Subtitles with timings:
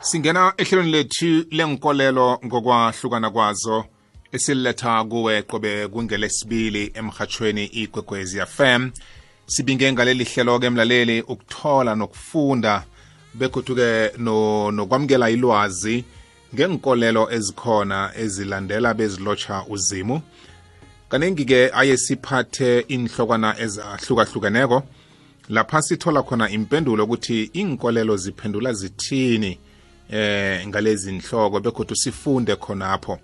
[0.00, 3.84] singena ehlelweni lethu lenkolelo ngokwahlukana kwazo
[4.32, 8.90] esililetha kuwe qobe kungelesibili emhathweni igwegwezi fm
[9.46, 12.84] sibinge ngaleli hlelo-ke mlaleli ukuthola nokufunda
[13.34, 16.04] begoduke nokwamukela no ilwazi
[16.54, 20.20] ngenkolelo ezikhona ezilandela bezilotsha uzimu.
[21.08, 24.82] Kaningi-ke aye siphathe inhlokwana ezahlukahlukeneko.
[25.48, 29.58] Lapha sithola khona impendulo ukuthi inkolelo ziphendula zithini.
[30.10, 33.18] Eh ngalezi inhloko begodwa sifunde khonapho.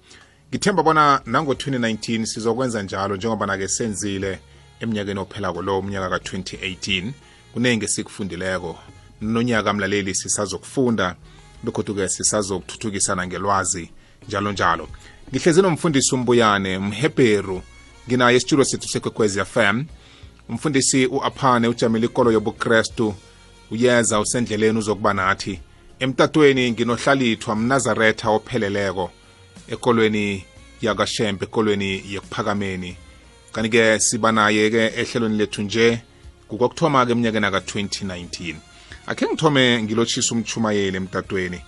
[0.51, 4.38] Ngithemba bona nango-2019 sizokwenza njalo njengoba nake senzile
[4.80, 7.12] eminyakeni ophelako lo umnyaka ka-2018
[7.52, 8.79] kuningi sikufundileko
[9.20, 11.16] nonyaka mlaleli sisazokufunda
[11.65, 13.91] begodwa-ke sisazokuthuthukisana ngelwazi
[14.29, 14.88] njalo njalo.
[15.30, 17.62] Ngihlezi nomfundisi umbuyane mhebheru.
[18.09, 19.85] Nginaye esitulo sethu sekwekwezi fm
[20.48, 23.15] umfundisi u-aphane ujamile ikolo yobukrestu.
[23.71, 25.60] Uyeza usendleleni uzokuba nathi.
[26.05, 29.07] Emtatweni nginohlalithwa mnazaretha opheleleko
[29.73, 30.45] ekolweni
[30.85, 32.91] yakashembe ekolweni yekuphakameni
[33.52, 35.87] kanti-ke siba naye-ke ehlelweni lethu nje
[36.49, 38.55] kukokuthoma-ke eminyakeni ka-2019
[39.07, 41.61] akhe ngithome ngilotshisa umchumayeli emtatweni.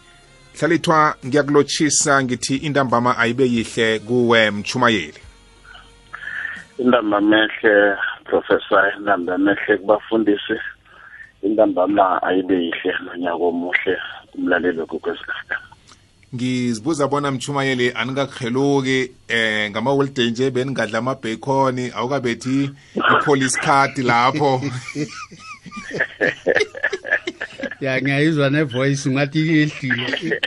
[0.58, 5.20] Hlalithwa ngiyakulotshisa ngithi intambama ayibe yihle kuwe mchumayeli
[6.78, 10.56] intambamahle professor intambamahle kubafundisi.
[11.42, 13.96] Intambama ayibe yihle nonyaka omuhle.
[14.38, 15.62] Umlaleli wekwekwezikafm
[16.34, 24.60] ngizibuza bona mchumayeli anikakheluki eh ngama-holiday nje beningadla amabhacon awukabethi i-police card lapho?
[27.80, 30.40] Ya ngiyayizwa nevoice ngathi yehlile.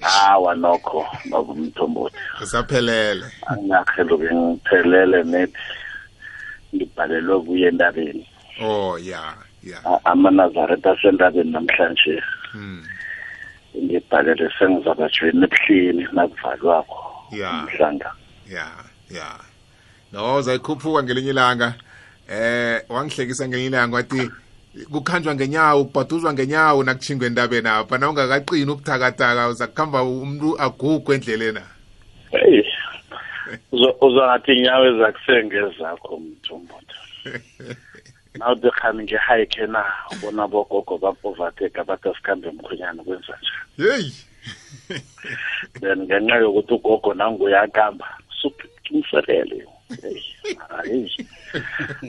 [0.00, 3.24] Hawa nokho nokumthombothi usaphelele.
[3.46, 5.58] Angakheluke ngiphelele nethi
[6.74, 8.26] ngibhalelwe kuye entabeni
[8.60, 12.22] oh ya ya amanazaretha asentabeni namhlanje.
[12.52, 12.84] Hmm.
[13.76, 18.12] ngibhalele sengizabajweni ebuhlini nakuvalwakho ya mhlanga
[18.48, 18.66] ya
[19.10, 19.28] ya
[20.12, 21.74] no uzayikhuphuka ngelinye ilanga.
[22.30, 24.30] Eh wangihlekisa ngelinye ilanga wathi
[24.92, 31.62] kukhanjwa ngenyawo kubhaduzwa ngenyawo nakuchingwe entabeni apha na ungakaqini ubuthakataka uzakuhamba umuntu agugwe endlelena.
[32.30, 32.64] Hey
[34.00, 37.76] uzangathi inyawo ezakusengezakho mthumboda nawuthi
[38.70, 39.84] khani ngehayikhe na
[40.22, 43.48] bona bogogo bapovateka bathi asikhambe emkhwenyana kwenza njani?
[43.78, 44.12] Yeyi
[45.80, 48.06] then ngenxa yokuthi ugogo nanguyakamba
[48.40, 49.66] supimserele
[50.68, 51.26] hayi.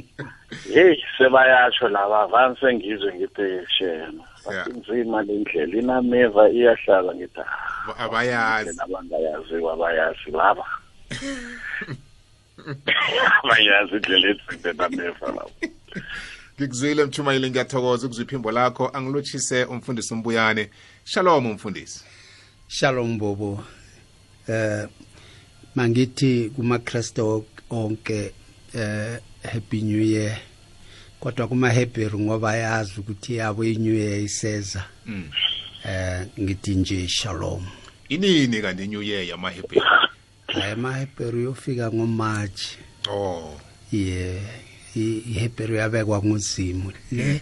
[0.74, 4.68] Heyi sebayatsho laba vani sengizwe ngithi shema Yeah.
[4.68, 8.80] nzima le ndlela inameva iyahlala ngithi "Ah, abayazi.
[8.84, 10.66] abangayaziwa abayazi laba.
[13.44, 15.52] Abayazi indlela ethinde nameva labo
[16.59, 18.90] ngikuzwile mchumayeli ngiyathokoza ukuzwa iphimbo lakho.
[18.94, 20.69] Angilotshise umfundisi umbuyane
[21.03, 22.03] shalom umfundisi.
[22.68, 23.63] Shalom bobo.
[24.47, 24.88] Eh
[25.75, 28.34] mangithi kumakristo onke
[28.74, 30.38] eh happy new year.
[31.19, 34.84] Kodwa kuma-hebheru ngoba yazi ukuthi yabo i-new year iseza.
[35.06, 35.30] Mm.
[35.85, 37.66] eh ngithi nje shalom.
[38.09, 39.85] Inini kanti inew year yamahebheru?
[40.47, 42.62] Hayi ama-hebheru yofika ngomarch.
[43.09, 43.59] Oh.
[43.91, 44.41] Ye
[44.96, 46.91] i- ihebheru yabekwa nguzimu.
[47.12, 47.41] Le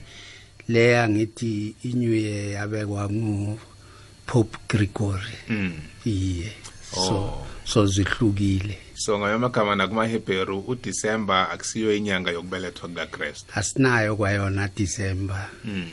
[0.68, 5.38] le angithi i-new year yabekwa ngu-pope gregory.
[5.50, 5.74] Mm.
[6.06, 6.52] iye.
[6.94, 7.46] So Oh.
[7.66, 8.78] so zihlukile.
[8.96, 15.50] So ngayo amagama nakumahebheru udisemba akusiyo inyanga yokubelethwa kukakrestu asinayo kwayona disemba.
[15.66, 15.86] Mm.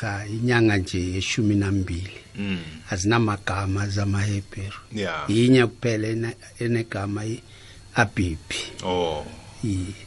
[0.00, 2.12] cha inyanga nje yeshumi nambili.
[2.38, 2.58] Mm.
[2.90, 9.24] azinamagama zamahebheru ya yinye kuphela ene- enegama i-abibhi oh.
[9.26, 9.39] iye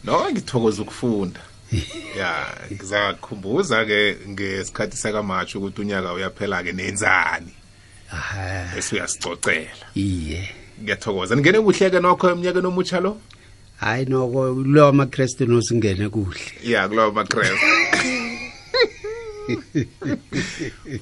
[0.04, 1.40] no ngithokoza ukufunda.
[2.18, 7.54] Ya ngizakhumbuza-ke ngesikhathi sakamatsho ukuthi unyaka uyaphela-ke nenzani?
[8.12, 8.78] Aha.
[8.78, 10.50] Esuyasicocela iye.
[10.82, 11.36] Ngiyathokoza.
[11.36, 13.18] Ningene kuhle-ke nokho emnyakeni omutsha lo?
[13.78, 16.42] Hayi noko lo amakrestu nosingene kuhle.
[16.64, 17.66] Ya kulowo makrestu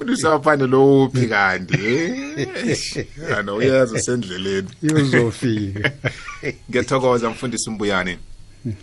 [0.00, 1.78] unisafane lowuphi kanti
[3.36, 4.68] ano uyeza usendleleni.
[4.82, 5.92] Yozofika.
[6.70, 8.18] Ngiyathokoza mfundisi umbuyane.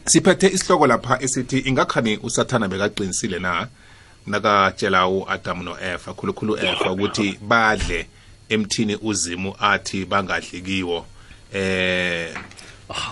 [0.06, 3.68] Siphethe isihloko lapha esithi ingakhani usathana bekaqinisile na?
[4.28, 8.08] Nakatshela u-adamu no-efa khulukhulu u-efa ukuthi badle
[8.50, 11.06] emthini uzimu athi bangadli kiwo
[11.54, 12.34] eh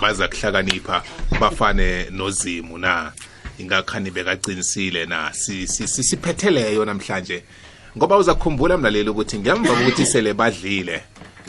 [0.02, 1.04] baza kuhlakanipha
[1.40, 3.12] bafane nozimu na?
[3.60, 5.34] Ingakhani bekaqinisile na?
[5.34, 7.44] Si- si- si- siphetheleyo namhlanje.
[7.98, 11.04] Ngoba uzakhumbula mlaleli ukuthi ngemva kokuthi sele badlile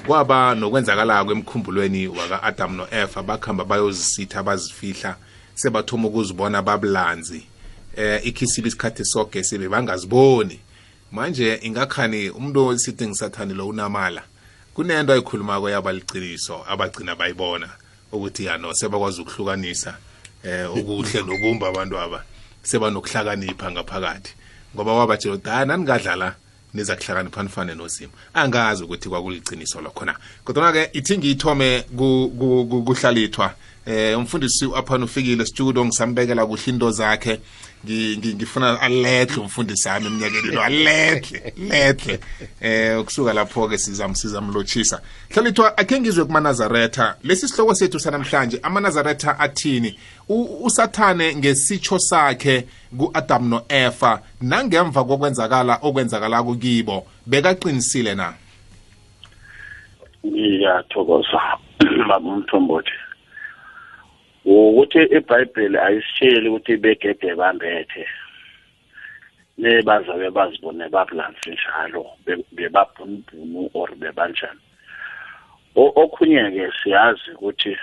[0.09, 5.17] kwaba nokwenzakalako emkhumbulweni waka-adam no-efa bakuhamba bayozisitha bazifihla
[5.55, 7.43] sebathoma ukuzibona babulanzi.
[7.97, 10.61] Eh ikhisibe isikhathi soke sibe bangaziboni.
[11.13, 14.23] Manje ingakhani umuntu osithi ngisathani lo unamala.
[14.75, 17.69] Kunento ayikhulumako yabaliciniso abagcina bayibona
[18.13, 19.97] ukuthi yano sebakwazi ukuhlukanisa
[20.43, 22.25] eh ukuhle nokumba abantu aba
[22.63, 24.33] sebanokuhlakanipha ngaphakathi.
[24.75, 26.35] Ngoba wabatshela ukuthi hayi naningadlala
[26.79, 30.15] niza kuhlakanipha nifane nosimo angazi ukuthi kwakuliciniso lokho na
[30.45, 31.85] kodwa-ke ithi ngiyithome
[32.85, 33.55] kuhlalithwa
[33.89, 37.41] eh umfundisi aphana ufikile studio ngisambekela kuhle into zakhe.
[37.87, 42.21] Ngifuna aledle umfundisi wami eminyakeni lo aledle ledle
[42.61, 45.01] eh kusuka lapho ke sizamsiza mlotshisa.
[45.31, 47.17] Hlalithwa akhe ngizwe kumanazaretha.
[47.25, 49.99] Lesi sihloko sethu sanamhlanje amanazaretha athini?
[50.63, 52.67] Usathane ngesitsho sakhe
[52.99, 58.35] ku-adam no-efa nangemva kokwenzakala okwenzakala kukibo bekaqinisile na?
[60.27, 61.41] Ngiyathokoza
[62.09, 63.08] baba umthombothi.
[64.45, 68.05] Ukuthi ibhayibheli ayisitsheli ukuthi begede bambethe.
[69.59, 72.07] Nebazabe bazibone babulansi njalo
[72.57, 74.63] bebabhunubhunu or bebanjani.
[75.75, 77.77] Okhunye-ke siyazi ukuthi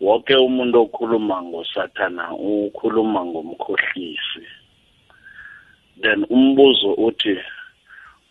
[0.00, 4.44] wonke umuntu okhuluma ngosathana ukhuluma ngomkhohlisi.
[6.02, 7.38] Then umbuzo uthi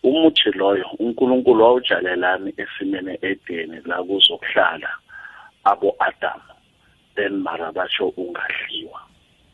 [0.02, 4.90] umuthi loyo unkulunkulu wawujalelani esimene edeni la kuzokuhlala
[5.64, 6.49] abo-adamu
[7.16, 9.00] then mara basho ungadliwa.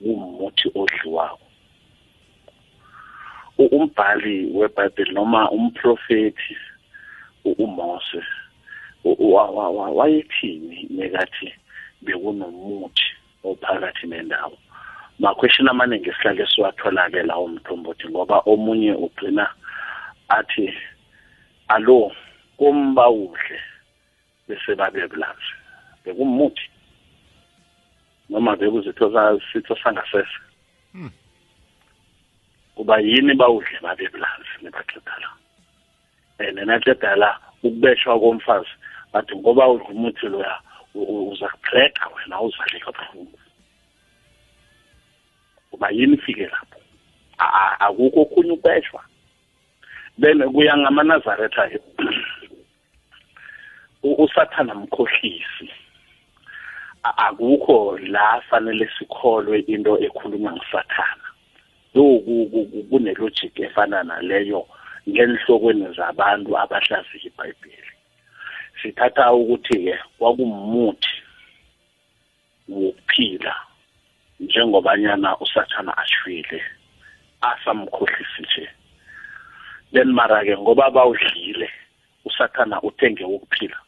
[0.00, 1.47] Umuthi odliwako.
[3.58, 6.56] Umbhali webhayibheli noma umprofethi
[7.44, 8.23] uMose
[9.05, 11.55] wayethini nekathi
[12.03, 13.06] bekunomuthi
[13.44, 14.58] ophakathi nendawo?
[15.19, 19.49] Makweshini amaningi esihlale siwathola-ke lawo mthombothi ngoba omunye ugcina
[20.29, 20.75] athi
[21.69, 22.12] alo
[22.56, 23.61] kumbawudle
[24.49, 25.53] bese babe bulanzi
[26.05, 26.70] bekumuthi
[28.28, 30.38] noma bekuzitho sitho sangasese.
[32.75, 35.31] Kuba yini bawudle babe bulanzi nebaqeda la
[36.38, 38.69] and naqeda la ukubeshwa komfazi
[39.12, 40.61] bathi ngoba udla umuthi loya
[40.94, 43.38] uza kubreka wena uzale kabuhlungu
[45.70, 46.81] kuba yini fike lapho?
[47.81, 49.00] Akukho okhunye ukubeshwa.
[50.19, 51.79] Then kuya ngamanazaretha-ke
[54.25, 55.70] usathana mkhohlisi.
[57.17, 61.26] Akukho la fanele sikholwe into ekhuluma ngisathana
[61.94, 62.20] lo
[62.91, 64.67] kunelogic efana naleyo
[65.08, 67.93] ngenhlokweni zabantu abahlaziya ibhayibheli.
[68.82, 71.14] Sithatha ukuthi-ke kwakumuthi
[72.69, 73.55] wokuphila
[74.41, 76.62] njengobanyana usathana ashwile
[77.41, 78.69] asamkhohlisi nje.
[79.93, 81.70] Then mara-ke ngoba bawudlile
[82.25, 83.79] usathana uthenge wokuphila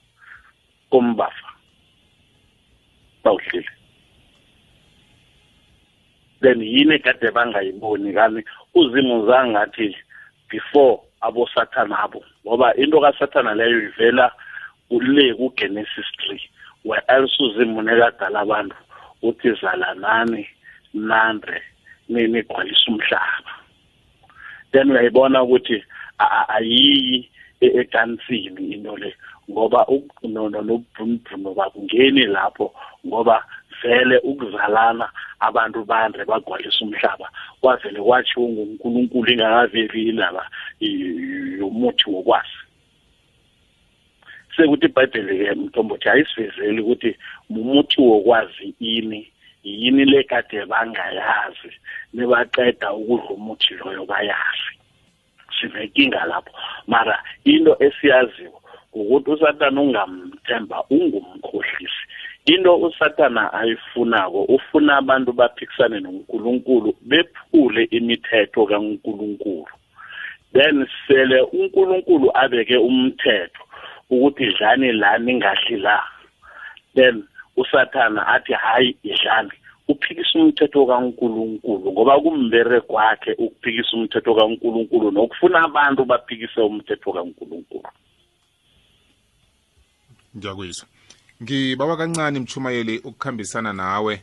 [0.90, 1.47] kombafa
[3.24, 3.70] bawudlile.
[6.40, 8.44] Then yini kade bangayiboni kani
[8.74, 9.96] uzimo zangathi
[10.50, 14.32] before abosathana abo ngoba into kasathana leyo ivela
[14.90, 16.40] ule kugenesis 3
[16.84, 18.76] where else uzimo nekadala abantu?
[19.22, 20.46] Uthi zalanani
[20.94, 21.62] nande
[22.08, 23.52] nigcwalisa umhlaba.
[24.72, 25.84] Then uyayibona ukuthi
[26.18, 27.30] ayiyi
[27.60, 29.14] ekansini into le.
[29.50, 29.86] Ngoba
[30.22, 32.74] nobhunubhunu bakungeni lapho
[33.06, 33.44] ngoba
[33.82, 35.08] vele ukuzalana
[35.40, 37.30] abantu bande bagcwalisa umhlaba
[37.60, 40.44] kwavele kwatshiwo ngunkulunkulu ingakaveli indaba
[41.58, 42.58] yomuthi wokwazi.
[44.56, 47.10] Sekuthi ibhayibheli-ke mthombothi ayisivezeli ukuthi
[47.50, 49.30] mumuthi wokwazi ini
[49.62, 51.70] yini le kade bangayazi
[52.14, 54.72] nebaqeda ukudla umuthi loyo bayazi.
[55.60, 56.52] Sinenkinga lapho.
[56.86, 58.57] Mara into esiyaziyo
[58.92, 62.02] ukuthi usathana ungamthemba ungumkhohlisi.
[62.46, 69.66] Into usathana ayifunako ufuna abantu baphikisane nonkulunkulu bephule imithetho kankulunkulu.
[70.52, 73.62] Then sele unkulunkulu abeke umthetho
[74.10, 76.02] ukuthi dlani la ningadli la.
[76.94, 77.24] Then
[77.56, 79.50] usathana athi hayi idlani.
[79.88, 87.88] Uphikisa umthetho kaNkuluNkulu ngoba kumbere kwakhe ukuphikisa umthetho kaNkuluNkulu nokufuna abantu baphikise umthetho kaNkuluNkulu.
[90.38, 90.86] Ngiyakuzwa
[91.42, 94.22] Ngibawa kancane mchumayeli ukukhambisana nawe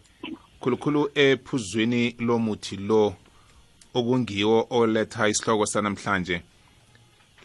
[0.59, 3.15] khulukhulu ephuzweni lomuthi lo
[3.93, 6.41] okungiwo oletha isihloko sanamhlanje.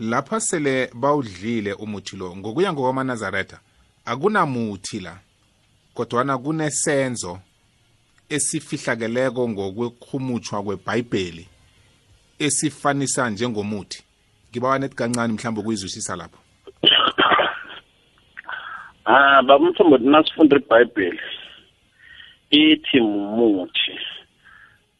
[0.01, 3.61] Lapha sele bawudlile umuthi lo ngokuya ngokwamanazaretha
[4.05, 5.19] akunamuthi la
[5.95, 7.39] kodwana kunesenzo
[8.29, 11.47] esifihlakeleko ngokwekhumutshwa kwebhayibheli
[12.39, 14.03] esifanisa njengomuthi.
[14.51, 16.39] Ngibawa nethi kancane mhlawumbe ukuyizwisisa lapho.
[19.11, 21.25] Ah babumthombothi nasifunda ibhayibheli
[22.51, 23.95] ithi mumuthi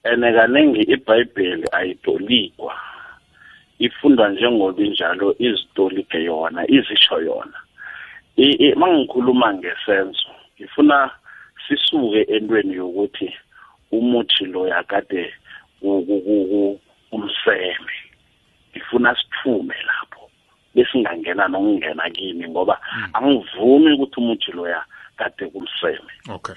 [0.05, 2.75] ene kaningi ibhayibheli ayitolikwa.
[3.79, 7.59] Ifundwa njengoba injalo izitolike yona izisho yona.
[8.81, 11.11] Mangikhuluma ngesenzo ngifuna
[11.65, 13.29] sisuke entweni yokuthi
[13.93, 15.35] umuthi lo yakade
[17.13, 17.95] umseme.
[18.71, 20.00] Ngifuna siphume lapho
[20.75, 23.11] besingangena nokungena kimi ngoba Hmm.
[23.15, 24.85] angivumi ukuthi umuthi loya
[25.17, 26.13] kade kumseme.
[26.29, 26.55] Okay.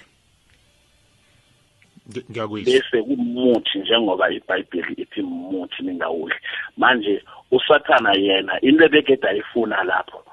[2.65, 6.35] Bese kumuthi njengoba ibhayibheli ithi muthi ningawudli.
[6.77, 10.23] Manje usathana yena into ebekade ayifuna lapho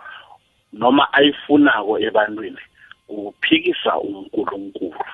[0.72, 2.58] noma ayifunako ebantwini
[3.08, 5.04] ukuphikisa uNkulunkulu.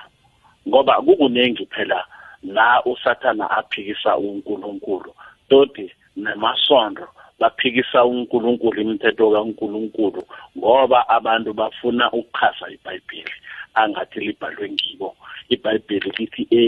[0.67, 2.05] Ngoba kukuningi phela
[2.43, 5.13] la usathana aphikisa uNkulunkulu
[5.49, 7.07] todi nemasondo
[7.39, 10.23] baphikisa uNkulunkulu imithetho kaNkulunkulu
[10.57, 13.31] ngoba abantu bafuna ukuchasa ibhayibheli
[13.73, 15.15] angathi libhalwe ngibo.
[15.49, 16.63] Ibhayibheli lithi A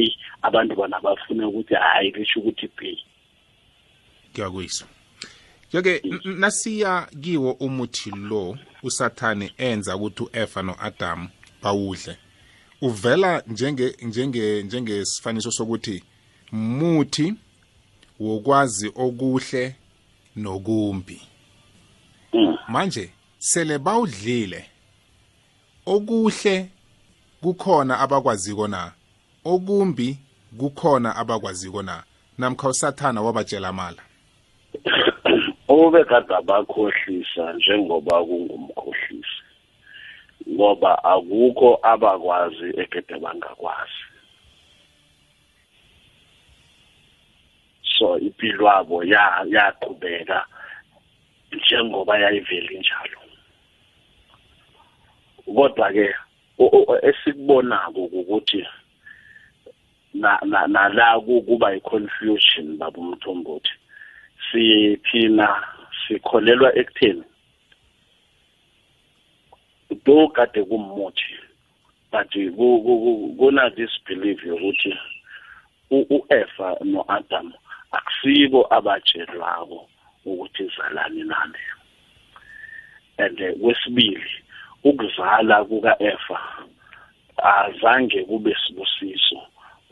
[0.48, 2.98] abantu bona bafuna ukuthi hayi lisho ukuthi B
[4.32, 4.88] ngiyakuyizwa
[5.74, 11.30] Joke nasiya kiwo umuthi lo usathane enza ukuthi uEva noAdam
[11.64, 12.18] bawudle.
[12.82, 16.04] Uvela njenge njenge njengesifaniso sokuthi
[16.52, 17.34] muthi
[18.20, 19.76] wokwazi okuhle
[20.36, 21.22] nokumbi.
[22.34, 22.58] Mm.
[22.68, 24.66] manje sele bawudlile.
[25.86, 26.70] Okuhle
[27.42, 28.92] kukhona abakwaziko na?
[29.46, 30.18] Okumbi
[30.58, 32.04] kukhona abakwaziko na?
[32.38, 34.02] Namkha usathana wabatshela amala
[35.68, 39.40] obekade abakhohlisa njengoba kungumkhohlisi
[40.50, 44.02] ngoba akukho abakwazi ekade bangakwazi.
[48.00, 50.46] So impilo yabo ya yaqhubeka
[51.52, 53.20] njengoba yayivela injalo.
[55.56, 56.16] Kodwa ke
[57.02, 58.68] esikubonako ukuthi
[60.14, 63.72] na na nala kuba i-confusion baba umthombothi
[64.52, 65.48] sithina
[66.08, 67.24] sikholelwa ekutheni
[70.06, 71.36] do kade kumuthi
[72.12, 72.32] but
[73.38, 74.94] kuna this belief yokuthi
[75.92, 77.54] u-Eva no-Adam
[77.92, 79.90] akusibo abatshelwako
[80.26, 81.64] ukuthi zalani nani
[83.18, 84.32] and kwesibili
[84.84, 86.40] ukuzala kuka-Eva
[87.38, 89.42] azange kube sibusiso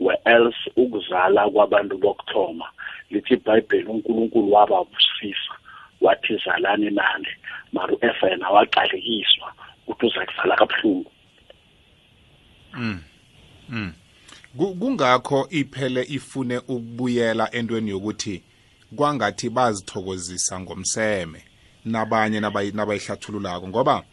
[0.00, 2.66] whereas ukuzala kwabantu bokuthoma
[3.10, 5.52] lithi iBhayibheli uNkulunkulu wababusisa
[6.00, 7.28] wathi zalani nani
[7.72, 9.52] mara u-Eva yena waqalekiswa
[9.86, 11.10] ukuthi uza kuzala kabuhlungu
[12.74, 13.00] Mm.
[13.68, 13.92] Mm.
[14.56, 18.42] Kungakho iphele ifune ukubuyela entweni yokuthi
[18.96, 21.42] kwangathi bazithokozisa ngomseme
[21.84, 24.04] nabanye nabayihlathululako ngoba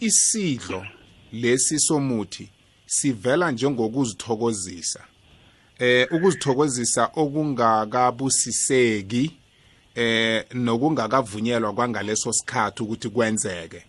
[0.00, 0.86] isidlo
[1.32, 2.48] lesi somuthi
[2.86, 5.04] sivela njengokuzithokozisa.
[5.78, 9.36] Eh ukuzithokozisa okungakabusiseki
[9.94, 13.84] eh nokungakavunyelwa kwangaleso sikhathi ukuthi kwenzeke.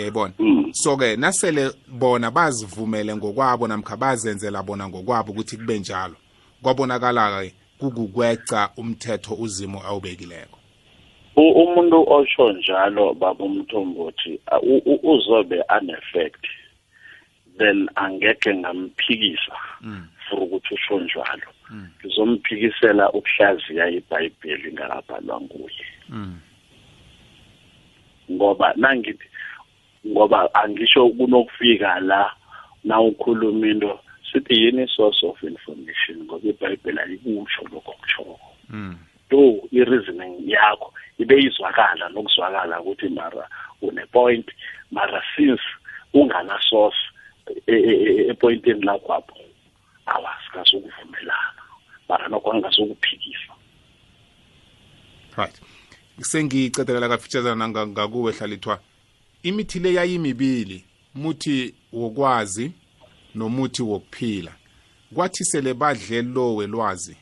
[0.00, 0.32] Yayibona?
[0.72, 6.16] So ke nasele bona bazivumele ngokwabo namkha bazenzela bona ngokwabo ukuthi kube njalo
[6.62, 10.58] kwabonakala ke kukukweca umthetho uzimo awubekileko.
[11.36, 14.40] Umuntu osho njalo baba umthombothi
[15.02, 16.46] uzobe uneffect
[17.58, 19.56] then angeke ngamphikisa
[20.28, 21.50] for ukuthi usho njalo.
[22.00, 25.86] Ngizomphikisela ukuhlaziya ibhayibheli ngakabhalwa nguye
[28.30, 29.28] ngoba nangithi
[30.06, 32.32] ngoba angisho kunokufika la
[32.84, 33.98] na ukhuluma into
[34.32, 34.88] sithi yini?
[34.96, 38.40] Source of information ngoba ibhayibheli alikusho lokho kushoko
[39.30, 43.48] do i-reasoning yakho ibe izwakala nokuzwakala ukuthi mara
[43.82, 44.46] une point
[44.90, 45.62] mara since
[46.14, 46.96] ungana source
[47.66, 49.36] epointini lakho apho
[50.06, 51.62] awasikazokuvumelana
[52.08, 53.52] mara nokho angazokuphikisa
[55.36, 55.60] right.
[56.20, 58.80] Sengicedelela kafitshazana ngakuwe hlalithwa
[59.46, 60.84] imithi le yayimibili
[61.14, 62.72] muthi wokwazi
[63.34, 64.52] nomuthi wokuphila.
[65.14, 67.16] Kwathi sele badle lo welwazi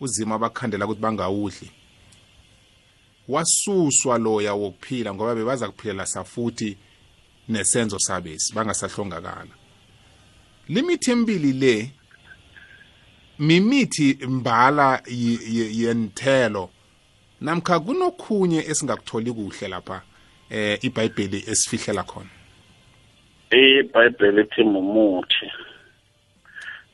[0.00, 1.70] uzima abakhandela ukuthi bangawudli.
[3.28, 6.76] Wasuswa loya wokuphila ngoba bebaza kuphilela safuthi
[7.48, 9.54] nesenzo sabesi bangasahlongakala.
[10.68, 11.90] Limithi emibili le
[13.38, 16.70] mimithi mbala yenthelo
[17.40, 20.02] namkha kunokhunye esingakutholi kuhle lapha.
[20.52, 22.30] Eh iBhayibheli esifihlela khona?
[23.50, 25.48] iBhayibheli ithi mumuthi.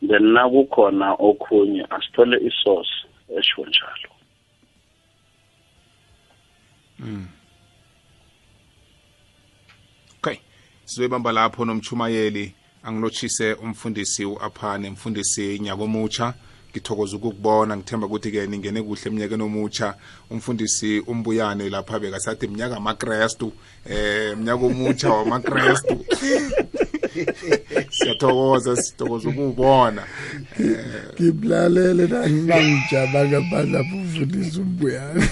[0.09, 2.95] Then nakukhona okhunye asithole isource
[3.39, 4.11] esho njalo.
[6.99, 7.29] Mm
[10.19, 10.41] okay
[10.85, 16.35] sizoyibamba lapho nomchumayeli angilotshise umfundisi uaphane umfundisi nyakomutsha.
[16.71, 19.95] Ngithokoza ukukubona ngithemba ukuthi ke ningene kuhle eminyakeni omutsha.
[20.31, 23.53] Umfundisi umbuyane lapha bekasathi mnyaka amakrestu
[23.91, 26.05] eh mnyaka omutsha wamakrestu
[27.91, 30.03] siyathokoza sithokoza ukubona
[31.15, 35.29] ngiblalele nangijaba ngaphandle lapho ufundisa umbuyane.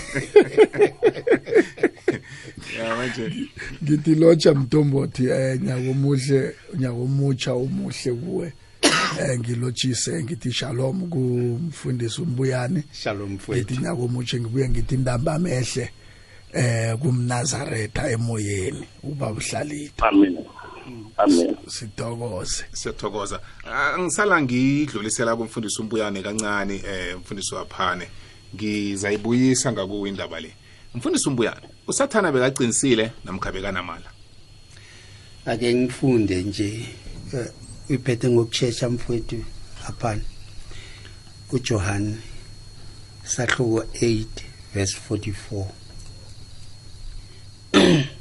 [3.82, 8.46] Ngithi lotsha mntombothi eh nyaka omuhle nyaka omutsha umuhle kuwe.
[8.46, 8.65] eh
[9.38, 12.84] ngilotshise ngithi shalom kumfundisi umbuyane.
[12.92, 13.74] Shalom ngithi mfowethu.
[13.74, 15.90] nyaka omutsha ngibuye ngithi intamba amehle
[16.52, 20.44] eh kumnazaretha emoyeni ubaba uhlalithi amen.
[21.18, 21.56] Amen.
[21.66, 22.64] Sithokoze.
[22.72, 23.40] Siyathokoza.
[23.64, 28.08] Ah, ngisala ngidlulisela kumfundisi umbuyane kancane eh mfundisi waphane.
[28.54, 30.52] Ngizayibuyisa ngakuwo indaba le.
[30.94, 34.10] Mfundisi umbuyane usathana bekacinisile namkha bekanamala?
[35.46, 36.86] Ake ngifunde nje
[37.34, 37.46] eh,
[37.88, 39.44] uyiphethe ngokushesha mfowethu
[39.88, 40.22] aphana
[41.52, 42.16] uJohn
[43.24, 44.26] sahluko 8
[44.74, 45.66] verse 44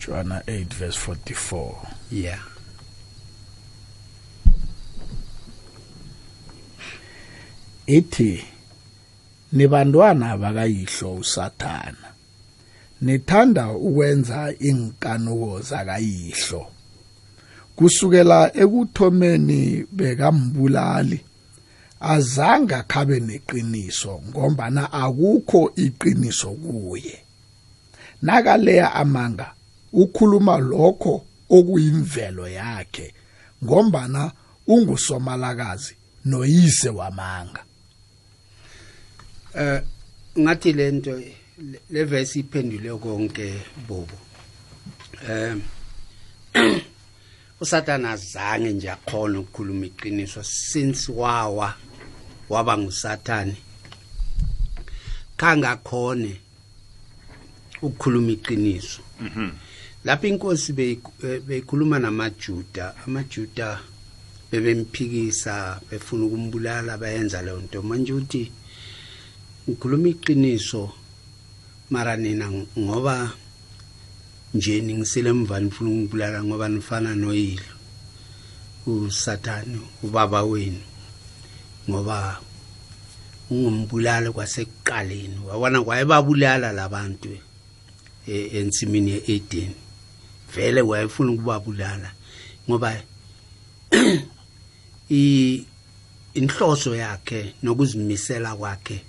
[0.00, 1.74] Johanna 8 verse 44
[2.10, 2.42] yeah.
[7.86, 8.44] Ithi
[9.52, 12.14] nibantwana bakayihlo usathana.
[13.00, 16.66] Nithanda ukwenza inkanuko zakayihlo.
[17.76, 21.20] Kusukela ekuthomeni bekambulali
[22.00, 27.16] azanga khabe neqiniso ngombana akukho iqiniso kuye.
[28.22, 29.54] Nakaleya amanga
[29.92, 33.14] ukhuluma lokho okuyimvelo yakhe
[33.64, 34.32] ngombana
[34.66, 37.62] ungusomalakazi noyise wamanga.
[39.54, 39.82] Eh
[40.38, 41.12] ngathi lento
[41.90, 43.54] le- verse iphendule konke
[43.88, 44.18] bobo.
[45.28, 45.56] Eh
[47.62, 51.74] uSathana azange nje akhona ukukhuluma iqiniso since wawa
[52.48, 53.56] waba ngusathani
[55.36, 56.32] kangakhone
[57.82, 59.00] ukukhuluma iqiniso.
[60.04, 60.72] Lapho inkosi
[61.46, 63.80] beyikhuluma namajuda amajuda
[64.50, 67.82] bebemphikisa befuna ukumbulala bayenza leyo nto.
[67.82, 68.52] Manje uthi
[69.68, 70.92] ngikhuluma iqiniso
[71.90, 73.32] mara nina ngoba
[74.54, 77.72] nje ningisele emva nifuna ukungibulala ngoba nifana noyilo
[78.86, 80.80] usathane ubaba wenu.
[81.90, 82.40] Ngoba
[83.50, 85.38] ungumbulali kwasekuqaleni.
[85.48, 87.28] Wabona wayebabulala labantu
[88.28, 89.72] e- ensimini ye-Eden.
[90.54, 92.12] Vele wayefuna ukubabulala
[92.68, 93.02] ngoba
[96.34, 99.02] inhloso yakhe nokuzimisela kwakhe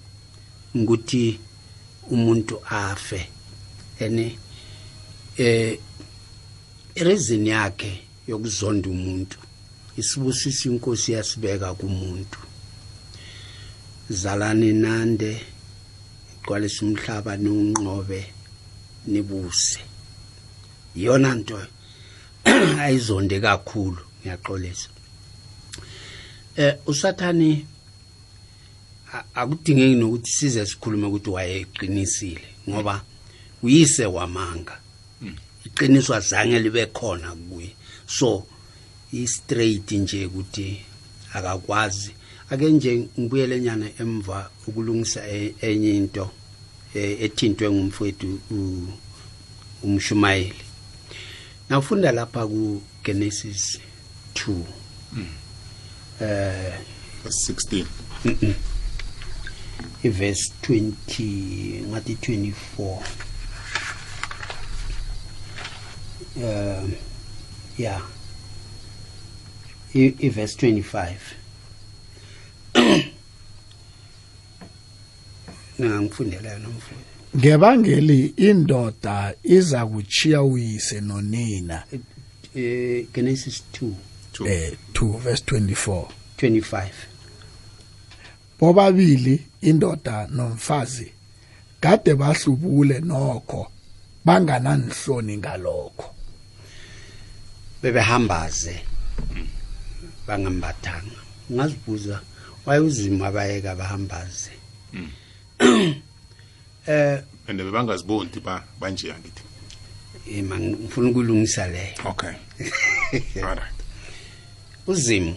[0.75, 1.39] ukuthi
[2.11, 3.29] umuntu afe.
[3.99, 4.37] Ene
[5.37, 5.79] eh
[6.95, 9.37] reason yakhe yokuzonda umuntu
[9.97, 12.39] isibusisa inkosi yasibeka kumuntu.
[14.09, 15.41] Zalani nande
[16.33, 18.25] igcwalisa umhlaba nonqobe
[19.07, 19.79] nibuse.
[20.95, 21.57] Iyona nto
[22.83, 24.89] ayizonde kakhulu ngiyaxolisa
[26.55, 27.65] eh usathani
[29.33, 33.01] akudingeki nokuthi size sikhulume ukuthi wayeqinisile ngoba
[33.63, 34.82] uyise wamanga.
[35.65, 37.69] Iqiniso azange libe khona kuye.
[38.05, 38.45] So
[39.13, 40.81] i straight nje ukuthi
[41.33, 42.11] akakwazi.
[42.49, 46.29] Ake nje ngibuyele nyana emva ukulungisa e- enye into
[46.93, 48.39] eh, ethintwe ngumfowethu
[49.83, 50.63] umshumayeli.
[51.69, 53.79] Nawufunda lapha ku Genesis
[54.35, 54.63] 2
[56.21, 56.73] eh
[57.23, 57.85] verse 16
[60.03, 62.99] iverse 20 ngathi 24
[66.37, 66.93] um
[67.77, 68.01] yeah.
[69.93, 71.15] Iverse 25
[75.81, 77.03] ngangifundela nomfundi
[77.37, 81.83] ngebangeli indoda iza kuchiya uyise nonina.
[82.55, 83.91] Eh Genesis 2
[84.33, 84.47] Two.
[84.47, 86.05] eh 2 verse 24
[86.37, 86.89] 25
[88.59, 91.11] bobabili indoda nomfazi
[91.79, 93.67] kade bahlubule nokho
[94.25, 96.12] bangananhloni ngalokho.
[97.83, 98.79] Bebehambaze.
[100.27, 101.19] Bangambathanga.
[101.51, 102.21] Ngazibuza
[102.65, 104.51] waye uzima abayeka bahambaze
[106.87, 109.43] eh and bebangaziboni ba banje ngithi
[110.39, 112.31] ima ngifuna ukulungisa leyo okay.
[113.43, 113.75] Alright
[114.87, 115.35] uzimo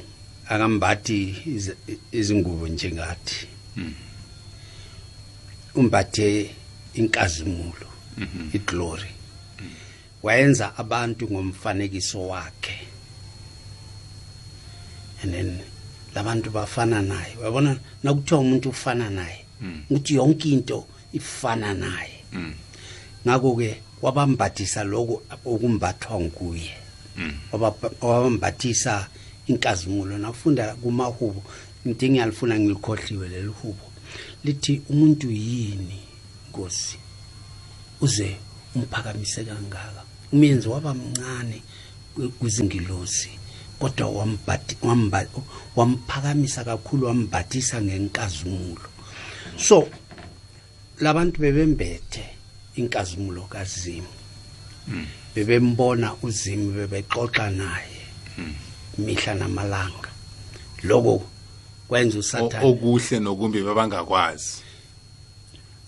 [0.48, 1.74] akambathi iz-
[2.12, 3.46] izingubo njengathi
[5.74, 6.50] umbathe
[6.94, 7.86] inkazimulo
[8.52, 9.10] iglory
[10.26, 12.78] wayenza abantu ngomfanekiso wakhe.
[15.22, 15.60] And then
[16.14, 17.36] labantu bafana naye.
[17.40, 17.78] Uyabona?
[18.02, 19.44] Nakuthiwa umuntu ufana naye
[19.90, 22.24] ukuthi yonke into ifana naye.
[23.26, 26.74] Ngakho-ke wabambathisa loku okumbathwa nguye.
[27.16, 27.32] Mm.
[28.00, 29.08] wabambathisa
[29.46, 30.18] inkazimulo.
[30.18, 31.42] Nafunda kumahubo
[31.84, 33.86] into engiyalifuna ngilikhohliwe leli hubo.
[34.44, 36.00] Lithi umuntu yini
[36.48, 36.98] nkosi?
[38.00, 38.36] Uze
[38.74, 41.62] umphakamise kangaka umenzi waba mncane
[42.16, 43.30] kwi- kwizingilosi
[43.78, 44.26] kodwa
[45.76, 48.88] wamphakamisa kakhulu wambathisa ngenkazimulo
[49.58, 49.88] so
[51.00, 52.24] labantu bebembethe
[52.76, 54.06] inkazimulo kazimu.
[55.34, 58.00] Bebembona uzimu bebexoxa naye
[58.98, 60.08] mihla namalanga.
[60.82, 61.22] Lokho
[61.88, 64.62] kwenza usathane okuhle nokumbi bebangakwazi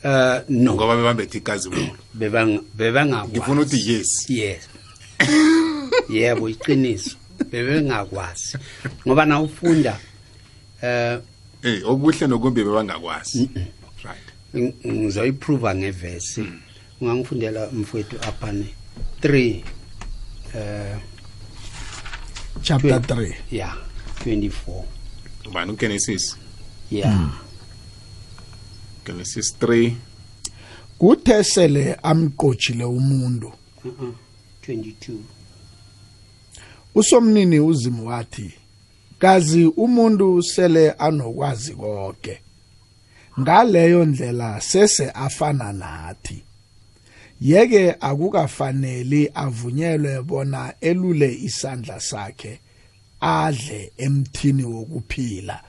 [0.05, 0.75] eh no.
[0.75, 3.33] Ngoba bebambethe ikazimulo bebang bebangakwazi.
[3.33, 4.31] Ngifuna ukuthi yes.
[4.31, 4.69] Yes.
[6.11, 7.17] Yebo iqiniso.
[7.51, 8.59] Bebengakwazi.
[9.07, 9.99] Ngoba na ufunda
[10.83, 11.19] eh
[11.63, 13.51] eh okuhle nokumbi bebangakwazi.
[14.05, 14.27] Right.
[14.55, 16.45] Ng- ngizoyiprova ngevesi.
[17.01, 18.67] Ungangifundela mfowethu aphane
[19.23, 19.63] 3
[20.55, 20.97] eh
[22.63, 23.77] chapter 3 yeah
[24.25, 24.83] 24
[25.47, 26.37] ubani ugenesis
[26.91, 27.31] yeah.
[29.09, 29.93] Genesis 3
[30.99, 33.53] kuthe sele amqotshile umuntu.
[33.85, 34.15] Uh-uh,
[34.69, 35.17] 22
[36.95, 38.55] usomnini uzimu wathi
[39.19, 42.41] kazi umuntu sele anokwazi konke
[43.41, 46.43] ngaleyo ndlela sese afana nathi.
[47.41, 52.61] Yeke akukafaneli avunyelwe bona elule isandla sakhe
[53.21, 55.63] adle emthini wokuphila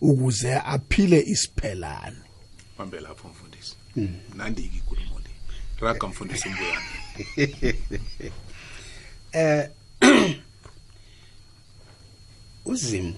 [0.00, 2.25] ukuze aphile isiphelane.
[2.78, 3.76] Bambe lapho mfundisi
[4.34, 5.30] mnandi-ke ikulumo le.
[5.80, 6.88] Raga mfundisi mbuyane
[9.32, 9.68] eh
[12.64, 13.14] uzimu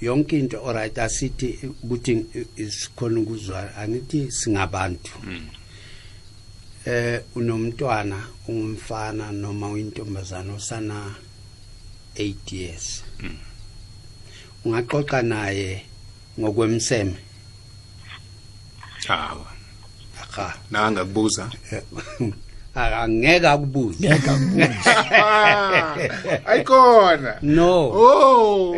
[0.00, 2.26] yonke into alright asithi ukuthi
[2.56, 5.12] isikhona ukuzwa angithi singabantu.
[6.84, 11.14] Eh unomntwana ungumfana noma uyintombazana osana
[12.16, 13.04] 8 years.
[14.64, 15.84] Ungaxoxa naye
[16.40, 17.16] ngokwemseme.
[19.08, 19.46] Hawa.
[20.22, 21.50] Akha nangakubuza.
[22.74, 24.08] Angeke akubuze.
[24.08, 24.68] Ngeke akubuze.
[26.48, 27.90] Ayikhona no.
[27.92, 28.74] Oh.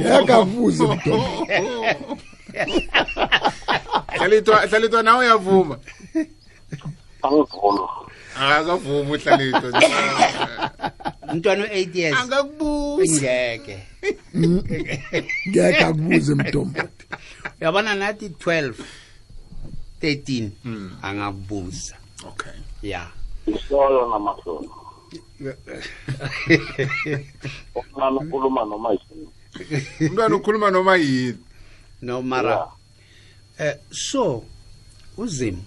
[0.00, 1.46] Ngeke akubuze mntombo
[4.16, 5.78] hlalithwa hlalithwa nawe uyavuma.
[7.22, 7.80] Angivumi
[8.36, 9.82] akakavumi uhlalithwa
[11.32, 12.16] umntwana u8 years.
[12.18, 13.20] Angakubuza.
[13.20, 13.78] Ngeke.
[15.48, 16.80] Ngeke akubuze mntombo
[17.60, 18.72] uyabona nathi 12
[20.04, 20.50] 13
[21.02, 21.96] angakubuza
[22.28, 22.52] okay.
[22.82, 23.10] Ya.
[23.46, 24.68] Isolo namahloni
[27.74, 29.28] umntwana ukhuluma noma yini?
[30.00, 31.38] Umntwana ukhuluma noma yini?
[32.02, 32.68] No mara
[33.58, 34.44] eh so
[35.16, 35.62] uzimu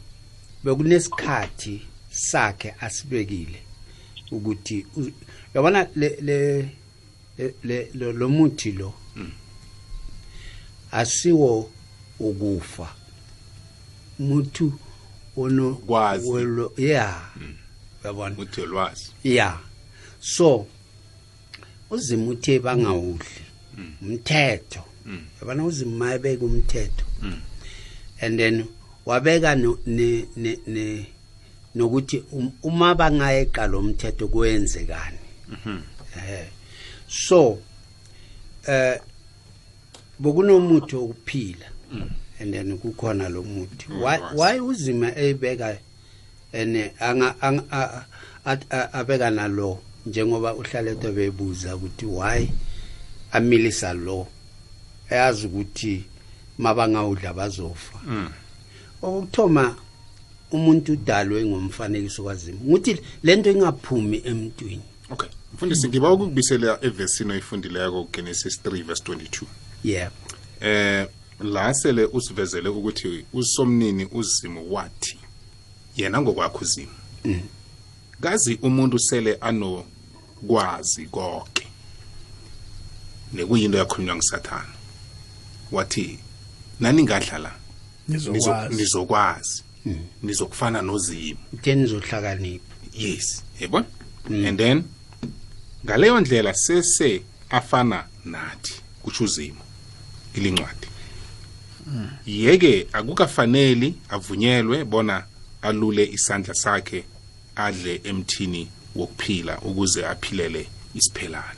[0.64, 3.62] bekunesikhathi sakhe asibekile
[4.32, 4.86] ukuthi
[5.54, 6.70] uyabona le le
[7.38, 8.94] le- le lo- lo muthi lo
[10.92, 11.70] asiwo
[12.20, 12.96] ukufa.
[14.20, 14.72] Muthi
[15.38, 16.30] ono Kwazi.
[16.30, 17.32] welo- yeah
[18.04, 18.36] uyabona?
[18.38, 19.60] Uthi ulwazi yeah
[20.20, 20.66] so
[21.90, 23.28] uzima uthe bangawudli
[24.02, 24.84] umthetho.
[25.42, 27.06] Yabona uzima mayebeka umthetho.
[28.22, 28.66] And then
[29.06, 31.06] wabeka ne ne ne
[31.76, 35.18] nokuthi um- uma bangayeqa lo mthetho kwenzekani
[36.18, 36.48] eh
[37.08, 37.60] so
[38.68, 39.00] eh
[40.20, 41.66] bokunomuthi wokuphila.
[42.40, 43.88] And then kukhona lo muthi.
[43.90, 45.78] Why why uzima eyibeka
[46.54, 48.06] ene anga anga- a-
[48.46, 52.50] a- a- abeka nalo njengoba uhlalethwe bebuza ukuthi why
[53.32, 54.28] amilisa lo?
[55.10, 56.04] Eyazi ukuthi
[56.58, 58.00] mabangawudla bazofa.
[59.02, 59.76] Okuthoma
[60.52, 64.82] umuntu udalwe ngomfanekiso kwazimu ukuthi lento ingaphumi emntwini.
[65.10, 65.30] Okay.
[65.54, 69.46] Mfundisi ngiba ukukubisela evesini oyifundileko genesis 3 verse 22
[69.84, 70.12] yebo
[70.62, 71.08] eh
[71.40, 75.18] la sele usivezele ukuthi usomnini uzimu wathi
[75.96, 76.92] yena ngokwakho uzimu.
[78.22, 81.68] Kazi umuntu sele anokwazi konke.
[83.34, 84.74] Nekuyinto yakhulunywa ngusathana
[85.72, 86.20] wathi
[86.80, 87.56] naningadlala
[88.10, 88.76] nizo- nizokwazi.
[88.76, 89.64] nizokwazi.
[90.24, 91.40] Nizokufana nozimu.
[91.54, 92.66] Utheni nizohlakanipha.
[92.94, 93.84] Yes yebo?
[94.30, 94.84] And then
[95.86, 98.74] ngaleyo ndlela sese afana nathi
[99.04, 99.62] kutsho uzimo
[100.36, 100.87] ilincwadi.
[102.26, 105.24] Yeke akukafaneli avunyelwe bona
[105.62, 107.04] alule isandla sakhe
[107.56, 111.58] adle emthini wokuphila ukuze aphilele isiphelane.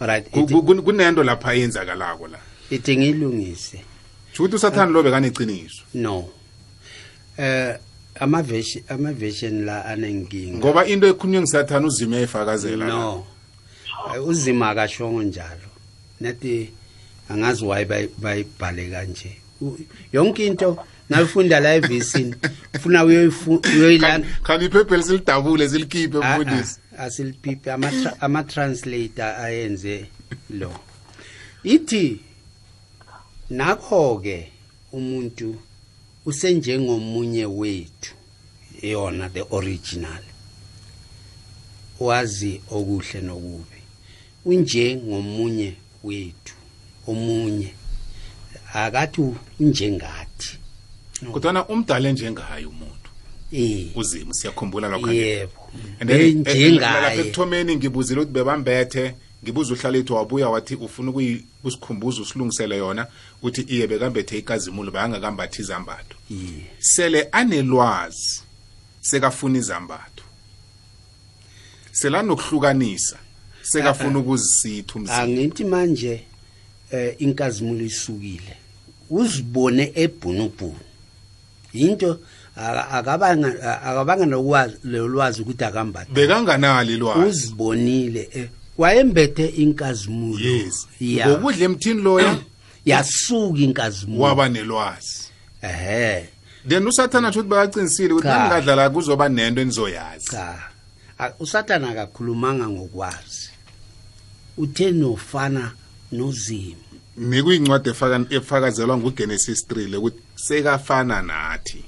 [0.00, 2.38] Alright kunento lapha eyenzakalako la.
[2.70, 3.80] Ithi ngilungise.
[4.38, 6.28] Ukuthi usathane lo bekaneciniso no.
[7.38, 7.76] Eh
[8.20, 10.58] ama version ama version la anenkinga.
[10.58, 12.94] Ngoba into ekhulunywe ngisathane uzima uyayifakazela la.
[12.94, 13.26] no.
[14.14, 15.68] Eh, uzima akashongo njalo.
[16.20, 16.70] Nathi
[17.28, 19.36] angazi why bay- bayibhale kanje.
[20.12, 20.78] Yonke into
[21.10, 22.34] nayifunda la evisini.
[22.74, 29.24] Ufuna uyoyilanda Khan- khani iphepha lisilidabule silikhiphe Ah, mfundisi ah, asiliphipe ama tra- ama translator
[29.24, 30.06] ayenze
[30.50, 30.74] lo.
[31.64, 32.20] Ithi
[33.50, 34.48] nakho ke
[34.92, 35.56] umuntu
[36.26, 38.14] usenjengomunye wethu
[38.82, 40.22] yona the original
[42.00, 43.80] wazi okuhle nokubi.
[44.44, 45.74] Unjengomunye
[46.04, 46.54] wethu
[47.06, 47.74] omunye.
[48.74, 49.22] Akathi
[49.60, 50.58] unjengathi.
[51.32, 53.10] Kodwana umdala njengayo umuntu.
[53.52, 55.52] Eh uzima siyakhumbula lokho yebo.
[56.00, 57.20] And then, eh, lapha njengaye.
[57.20, 63.06] ekuthomeni ngibuzile ukuthi bebambethe ngibuza uhlalethu wabuya wathi ufuna ukuyi- ukusikhumbuza usilungisele yona
[63.42, 66.16] uthi iye bekambethe ikazimulo bayangakambathi izambatho.
[66.30, 66.66] Yeah.
[66.78, 68.42] sele anelwazi
[69.00, 70.24] sekafuna izambatho.
[71.92, 73.16] Selanokuhlukanisa
[73.62, 75.22] sekafuna ukuzisitha umzimba.
[75.22, 76.24] Angithi manje
[76.90, 78.56] eh inkazimulo isukile.
[79.14, 80.80] Uzibone ebhunubhunu.
[81.72, 82.18] Into
[82.56, 84.26] aka- akabanga
[84.84, 86.12] lolwazi ukuthi akambatha.
[86.12, 88.48] Bekanganali lwazi uzibonile eh,
[88.78, 90.40] wayembethe inkazimulo.
[90.40, 90.86] Yes.
[91.00, 92.38] Ngokudla emthini loya?
[92.84, 94.22] Yasuka inkazimulo.
[94.22, 95.28] Waba nelwazi.
[95.62, 96.28] Ehe.
[96.68, 100.30] Then usathana ukuthi bekacinisile ukuthi nangingadlala kuzoba nento enizoyazi.
[100.30, 100.58] Cha.
[101.38, 103.50] Usathana akakhulumanga ngokwazi.
[104.56, 105.72] Uthe nofana
[106.12, 106.83] nozimo
[107.16, 111.84] nikuyincwadi efaka- efakazelwa ngugenesis 3 le ukuthi sekafana nathi.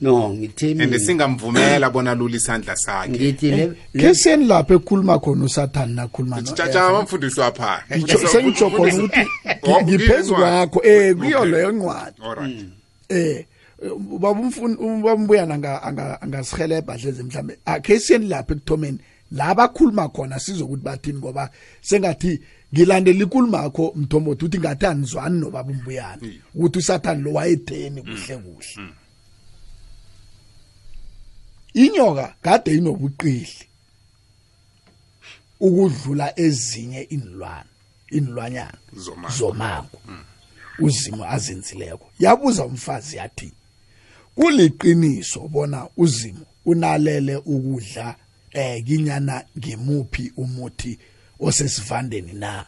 [0.00, 3.08] No ngithe and mina singamvumela bona lula isandla sakhe.
[3.10, 8.28] Ngithi le- le- ke seni lapho ekhuluma khona usathani nakhuluma no tshatsha abamfundisi wapha Ngitsho-
[8.28, 10.80] sengitsho khona ukuthi ngi- ngiphezu kwakho.
[10.84, 12.66] Eh kuyo leyo ncwadi alright
[13.08, 13.46] eh
[13.96, 17.58] ubaba umfuni ubaba mbuyana anga anga- angasihelebha hleze mhlambe.
[17.64, 18.98] Akhe siyeni lapha ekuthomeni
[19.32, 22.40] la bakhuluma khona sizokuthi bathini ngoba sengathi
[22.74, 26.22] ngilandela ikuluma yakho mthombothi uthi ngathi anizwani nobaba umbuyana
[26.54, 28.88] ukuthi usathani lo wayetheni kuhle kuhle.
[31.74, 33.68] Inyoka kade inobuqili
[35.60, 37.70] ukudlula ezinye inilwana
[38.10, 39.36] inilwanyana Zomango.
[39.36, 39.98] zomango
[40.78, 43.52] uzimo azenzileko yabuza umfazi yathi
[44.34, 48.16] kuliqiniso bona uzimo unalele ukudla
[48.52, 50.98] eh kinyana ngemuphi umuthi
[51.40, 52.66] osesivandeni na?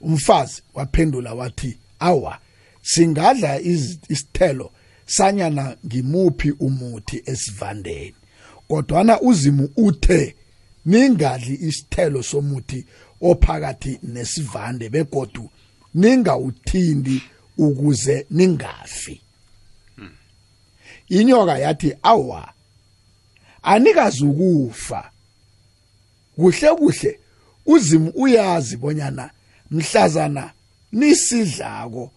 [0.00, 2.38] Umfazi waphendula wathi awa
[2.82, 4.72] singadla isithelo
[5.06, 8.14] sanyana ngimuphi umuthi esivandeni.
[8.68, 10.36] Kodwana uzimu uthe
[10.84, 12.86] ningadli isithelo somuthi
[13.20, 15.50] ophakathi nesivande begodu
[15.94, 17.22] ningawuthindi
[17.58, 19.20] ukuze ningafi.
[21.08, 22.52] Inyoka yathi awa
[23.62, 25.10] anikazi ukufa
[26.36, 27.20] kuhle kuhle
[27.66, 29.30] uzimu uyazi bonyana
[29.70, 30.52] mhlazana
[30.92, 32.10] nisidlako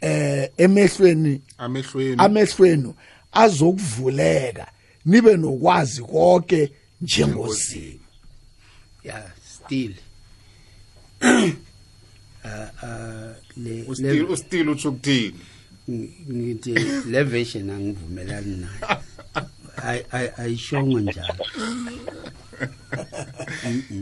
[0.00, 2.16] eh emehlweni amehlweni.
[2.18, 2.94] amehlwenu
[3.32, 4.66] azokuvuleka
[5.04, 7.98] nibe nokwazi konke njengozimo
[9.04, 9.24] yeah
[9.64, 9.92] still.
[11.22, 11.28] Uh,
[12.44, 15.40] uh, le, ustil le, ustil utsho ukuthini?
[15.88, 16.74] Ngithi
[17.10, 19.00] le version angivumelani nayo.
[19.84, 21.44] Ay- ay- ayishongo njalo.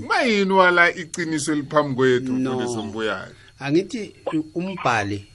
[0.08, 2.52] mayini wala iciniso eliphambi kwethu No.
[2.54, 4.14] mfundisi mbuyane angithi
[4.54, 5.26] umbhali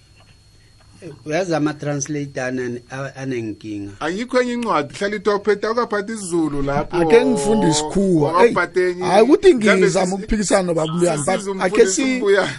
[1.26, 3.92] uyazi ama-translator ane- a- anenkinga?
[4.00, 6.98] Ayikho enye incwadi hlala itophetha ukaphatha isizulu lapho.
[6.98, 8.30] Ake ngifunde isikhuwa.
[8.32, 11.94] Eyi, Wakaphatha enye- hayi ukuthi Mhlambe ngizama sisi- ukuphikisana nobaba Mbuyane, but sisize ake umfundisi
[11.96, 12.52] si uMbuyane.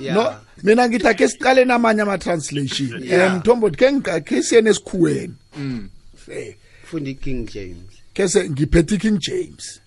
[0.00, 0.16] Yeah.
[0.16, 3.02] no mina ngithi ake siqale namanye ama-translation.
[3.04, 3.32] Yeah.
[3.32, 5.34] um mthombo ke ngi- ke siyene esikhuweni
[6.30, 6.54] Eh,
[6.84, 7.88] funda i-king james.
[8.14, 9.80] ke se ngiphethe i-king james.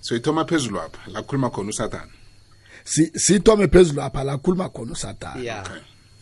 [0.00, 2.12] So ithoma phezulu apha la kukhuluma khona usathane.
[2.84, 5.64] Si- sithome phezulu apha la khuluma khona usatana ya.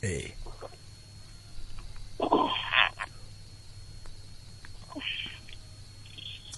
[0.03, 0.33] Eh.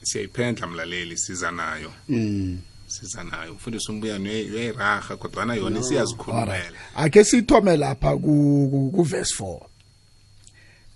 [0.02, 1.92] Siyayiphendla mlaleli siza nayo.
[2.08, 2.58] Mm.
[2.86, 3.52] siza nayo.
[3.52, 6.64] Umfundisi umbuyane uyayi- uyayiraha kodwana yona alright isiyazikhulumela
[6.96, 9.60] ake sithome lapha ku ku- ku verse 4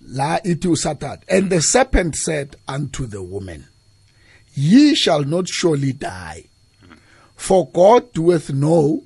[0.09, 3.65] la ithi usathana and the serpent said unto the woman
[4.55, 6.45] ye shall not surely die.
[7.37, 9.05] For god doeth know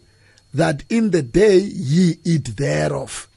[0.54, 3.28] that in the day ye eat thereof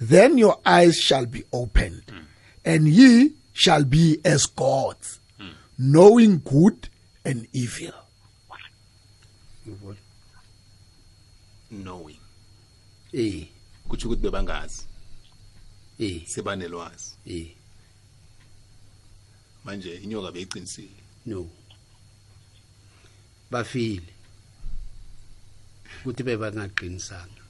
[0.00, 2.02] then your eyes shall be opened
[2.64, 5.20] and ye shall be as gods
[5.78, 6.88] knowing good
[7.24, 7.92] and evil.
[9.66, 9.96] Ngibona.
[11.70, 12.18] knowing.
[13.14, 13.46] Eh.
[13.88, 14.84] Kutsho ukuthi bebangazi.
[15.98, 16.26] Eh.
[16.26, 17.14] Sebanelwazi.
[17.26, 17.54] Eh.
[19.64, 20.99] Manje inyoka beyiqinisile
[21.30, 21.50] no.
[23.50, 24.12] Bafile.
[26.00, 27.42] Ukuthi bebangaqinisanga.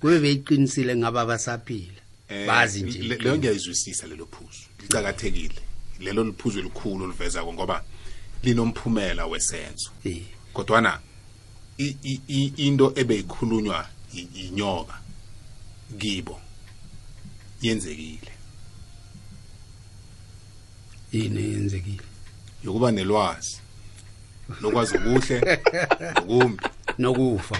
[0.00, 2.00] Kube beyiqinisile ngaba basaphila.
[2.28, 4.68] Eh, bazi nje le- leyo ngiyayizwisisa lelo phuzu.
[4.80, 5.60] Licakathekile.
[6.00, 7.84] Lelo liphuzu elikhulu olivezako ngoba
[8.42, 9.90] linomphumela wesenzo.
[10.52, 11.00] Kodwana
[11.78, 14.98] into ebeyikhulunywa yi- yinyoka
[15.98, 16.40] kibo
[17.62, 18.32] yenzekile.
[21.12, 22.07] Yini yenzekile?
[22.64, 23.60] Yokuba nelwazi
[24.60, 25.60] lokwazi okuhle
[26.26, 26.64] nokumbi
[26.98, 27.56] nokufa.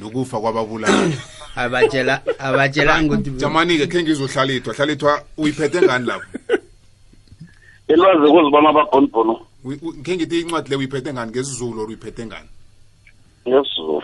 [0.00, 1.18] nokufa kwababulali.
[1.56, 6.26] Abatshela abatshelanga ukuthi jamani-ke khe ngizohlalithwa hlalithwa uyiphethe ngani lapho?
[7.88, 12.48] Elwazi kuzibona ababhonibhono Uyi- u- khe ngithi incwadi le uyiphethe ngani ngesizulu or uyiphethe ngani?
[13.48, 14.02] Ngesizulu.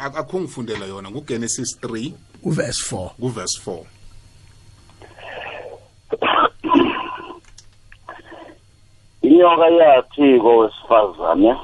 [0.00, 2.12] Akho ngifundela yona ngugenesis 3
[2.42, 3.84] uverse 4 kuverse 4
[9.40, 11.56] inyoka yathi kowesifazane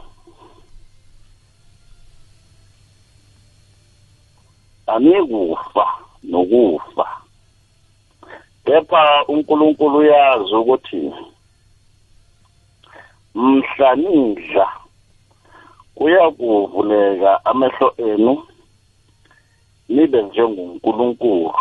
[4.87, 5.87] anikufa
[6.23, 7.21] nokufa.
[8.65, 11.13] Kepha uNkulunkulu uyazi ukuthi
[13.35, 14.73] mhla nidla
[15.95, 18.43] kuyakuvuleka amehlo enu
[19.89, 21.55] nibe njengoNkulunkulu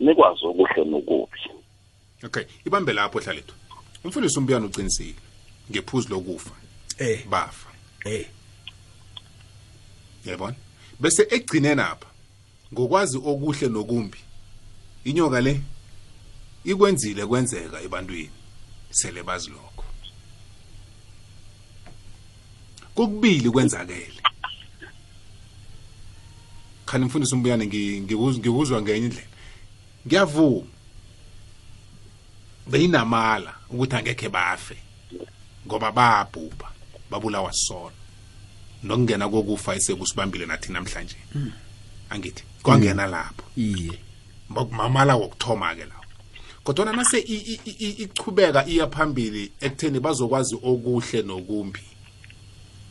[0.00, 1.40] nikwazi okuhle nokubi.
[2.24, 3.54] Okay ibambe lapho hlalithwa
[4.04, 5.29] umfundisi umbiyana uqinisile.
[5.70, 6.50] Ngephuzu lokufa.
[6.98, 7.26] Eh.
[7.28, 7.68] Bafa.
[8.04, 8.26] Eh.
[10.26, 10.56] Yabona?
[11.00, 12.06] Bese egcine napha
[12.72, 14.18] ngokwazi okuhle nokumbi
[15.04, 15.60] inyoka le
[16.64, 18.30] ikwenzile kwenzeka ebantwini.
[18.90, 19.84] Sele bazi lokho.
[22.94, 24.20] Kokubili kwenzakele.
[26.86, 29.26] Khani mfundisi umbuyane ngi- ngikuz- ngikuzwa ngenye indlela.
[30.06, 30.66] Ngiyavuma.
[32.66, 34.76] Beyinamala ukuthi angekhe bafe.
[35.66, 36.68] Ngoba babhubha
[37.10, 37.96] babulawa sona.
[38.82, 41.16] Nokungena kokufa esekusibambile nathi namhlanje
[42.10, 43.44] angithi kwangena lapho.
[43.56, 43.98] Iye.
[44.48, 46.04] Mamala wokuthoma ke lawo
[46.64, 51.80] kodwa nase i- i- i- i- ichubeka iya phambili ekutheni bazokwazi okuhle nokumbi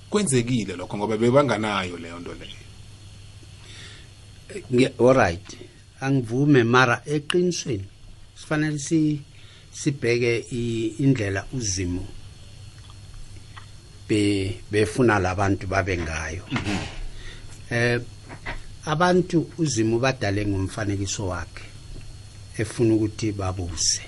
[0.10, 2.60] kwenzekile lokho ngoba bebanganayo leyo nto leyo.
[5.00, 5.58] Alright
[6.02, 7.86] angivume mara eqinisweni
[8.36, 9.22] sifanele si
[9.72, 10.38] sibheke
[11.00, 12.08] indlela uzimo
[14.10, 16.44] be befuna labantu babe ngayo.
[17.72, 18.02] Eh
[18.86, 21.64] abantu uzimo badale ngomfanekiso wakhe
[22.58, 24.02] efuna ukuthi babuse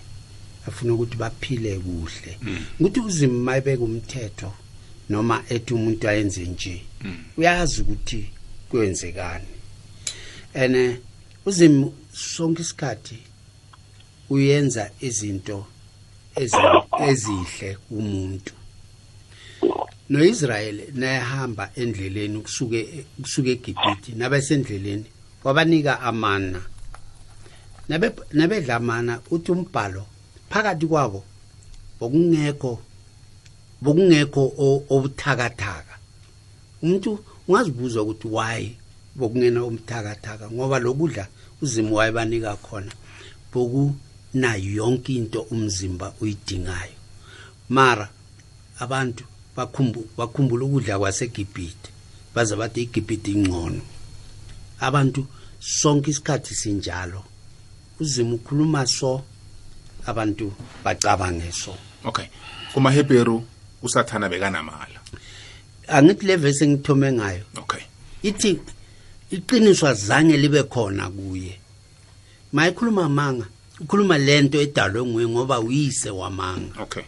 [0.68, 2.38] afuna ukuthi baphile kuhle.
[2.80, 4.54] Ukuthi uzimo mayibeka umthetho
[5.10, 6.82] noma ethi umuntu ayenze nje
[7.38, 8.26] uyazi ukuthi
[8.70, 9.46] kwenzekani.
[10.54, 10.98] Ene
[11.46, 13.18] uzimo sonke isikhathi
[14.30, 15.66] uyenza izinto
[16.36, 18.54] ezi- ezihle kumuntu.
[20.12, 22.80] noIsrael nayahamba endleleni kusuke
[23.22, 25.06] kusuke eGibhithe nabesendleleni
[25.44, 26.62] wabanika amana.
[27.90, 30.04] Nabe nabedla amana uthi umbhalo
[30.50, 31.24] phakathi kwabo
[32.00, 32.80] bokungekho
[33.82, 34.44] bokungekho
[34.94, 35.96] obuthakathaka.
[36.84, 38.76] Umuntu ungazibuza ukuthi why
[39.16, 41.28] bokungena umthakathaka ngoba lokudla
[41.62, 42.92] uzimo wayebanika khona
[43.54, 47.00] bokunayo yonke into umzimba uyidingayo.
[47.70, 48.10] Mara
[48.80, 49.24] abantu
[50.18, 51.90] bakhumbula ukudla kwaseGibhithe.
[52.36, 53.82] Baze bathi iGibhithe ingcono.
[54.80, 55.28] Abantu
[55.60, 57.24] sonke isikhathi sinjalo
[58.00, 59.24] uzimo ukhuluma so
[60.06, 61.76] abantu bacabange so.
[62.06, 62.26] Okay.
[62.74, 63.44] Kumaheberu
[63.84, 65.00] usathana bekanamala.
[65.88, 67.44] Angithi le verse engithome ngayo.
[67.58, 67.84] Okay.
[68.24, 68.60] Ithi
[69.32, 71.60] iqiniso azange libe khona kuye.
[72.54, 73.46] Mayikhuluma manga
[73.80, 76.82] ukhuluma lento edalwe nguye ngoba uyise wamanga.
[76.82, 77.04] Okay.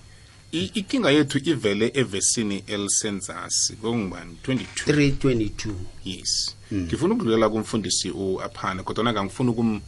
[0.54, 5.74] Inkinga yethu ivele evesini elisenzasi kokungibani 22 322
[6.06, 6.56] yes.
[6.74, 9.82] Ngifuna ukudlulela kumfundisi u-aphane kodwa ngangifuna ukum-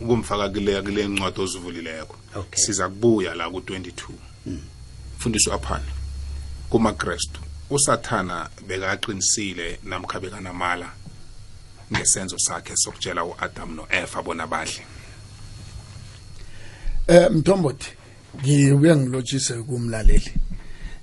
[0.00, 2.16] ukumfaka kule kule ncwadi ozivulileko.
[2.54, 3.92] Siza kubuya la ku-22
[5.18, 5.84] mfundisi u-aphane
[6.70, 7.40] kumakrestu
[7.70, 10.92] usathana bekaqinisile namkha bekanamala
[11.92, 14.82] ngesenzo sakhe sokutshela u-adam no-eva bona badle.
[17.08, 17.90] Eh mthombothi
[18.42, 20.32] ngibuye ngilotshise kumlaleli.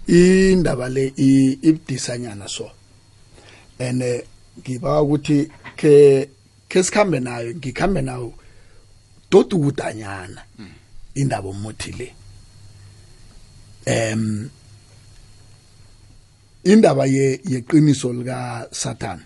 [0.08, 2.72] Indaba le i- ibudisanyana so.
[3.80, 4.24] Ene
[4.60, 6.30] ngiba ukuthi ke
[6.70, 8.34] ke sikhambe nayo ngikhambe nawo
[9.32, 10.42] dodi ukudanyana
[11.16, 12.14] indaba omuthi le.
[13.86, 14.50] Em
[16.64, 19.20] indaba ye yeqiniso lika Satan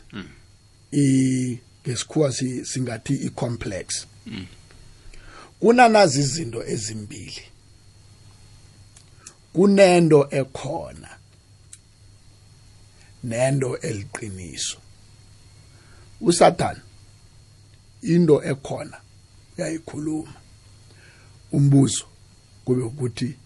[0.91, 4.05] i ngesikhuwa si- singathi i-complex.
[5.60, 7.41] Kunanazi izinto ezimbili.
[9.58, 11.10] Kunento ekhona
[13.24, 14.78] nento eliqiniso.
[16.22, 16.78] uSatan
[18.01, 18.97] into ekhona
[19.58, 20.34] uyayikhuluma
[21.51, 22.05] umbuzo
[22.66, 23.38] kube ukuthi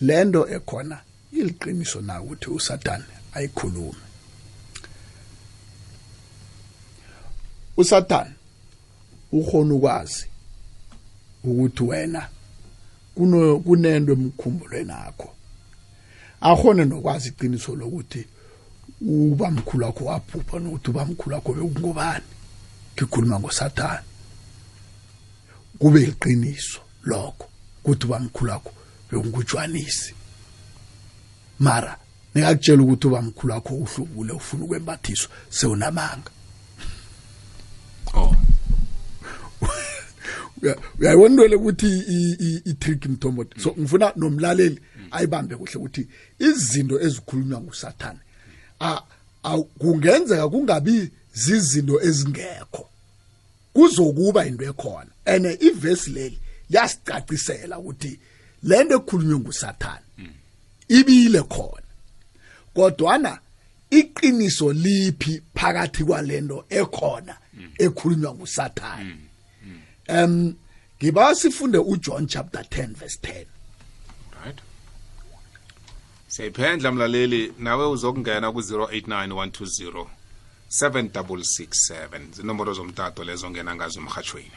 [0.00, 1.00] lento ekhona
[1.32, 3.04] iliqiniso na ukuthi uSatan
[3.34, 4.04] ayikhulume?
[7.76, 8.34] uSatan
[9.32, 10.26] ukhona ukwazi
[11.44, 12.28] ukuthi wena
[13.64, 15.35] kunento emkhumbulweni akho
[16.40, 18.26] akhone nokwazi iqiniso lokuthi
[19.00, 22.24] uba mkhulu wakho waphupha nokuthi uba mkhulu wakho bekungubani
[22.94, 24.02] ngikhuluma ngoSatan
[25.78, 27.48] kube iqiniso lokho
[27.84, 28.72] ukuthi uba mkhulu wakho
[29.10, 30.14] bekungujwanisi.
[31.58, 31.96] Mara
[32.36, 36.30] ngiyakutshela ukuthi uba mkhulu wakho uhlubule ufuna ukwembathiswa sewunamanga.
[38.14, 38.36] Oh.
[40.62, 41.86] Uya- uyayibona into le ukuthi
[42.64, 43.60] i-trick mthombothi.
[43.60, 44.80] So ngifuna nomlaleli.
[45.10, 48.20] Ayibambe kuhle ukuthi izinto ezikhulunywa ngusathane
[48.80, 49.02] a-
[49.44, 52.88] a- kungenzeka kungabi zizinto ezingekho.
[53.74, 55.10] Kuzokuba into ekhona.
[55.26, 56.38] And ivesi leli
[56.70, 58.18] liyasicacisela ukuthi
[58.62, 60.04] lento ekhulunywe ngusathane
[60.88, 61.82] ibile khona.
[62.74, 63.38] Kodwana
[63.90, 67.36] iqiniso liphi phakathi kwalento ekhona
[67.78, 69.16] ekhulunywa ngusathane?
[70.08, 70.54] Um
[71.02, 73.48] ngiba sifunde uJohn chapter 10 verse 10 right
[76.28, 77.52] siyayiphendla mlaleli.
[77.58, 80.06] Nawe uzokungena ku-089
[80.70, 84.50] 7667 zinomboro zomtato lezo ngena ngazo emhatshweni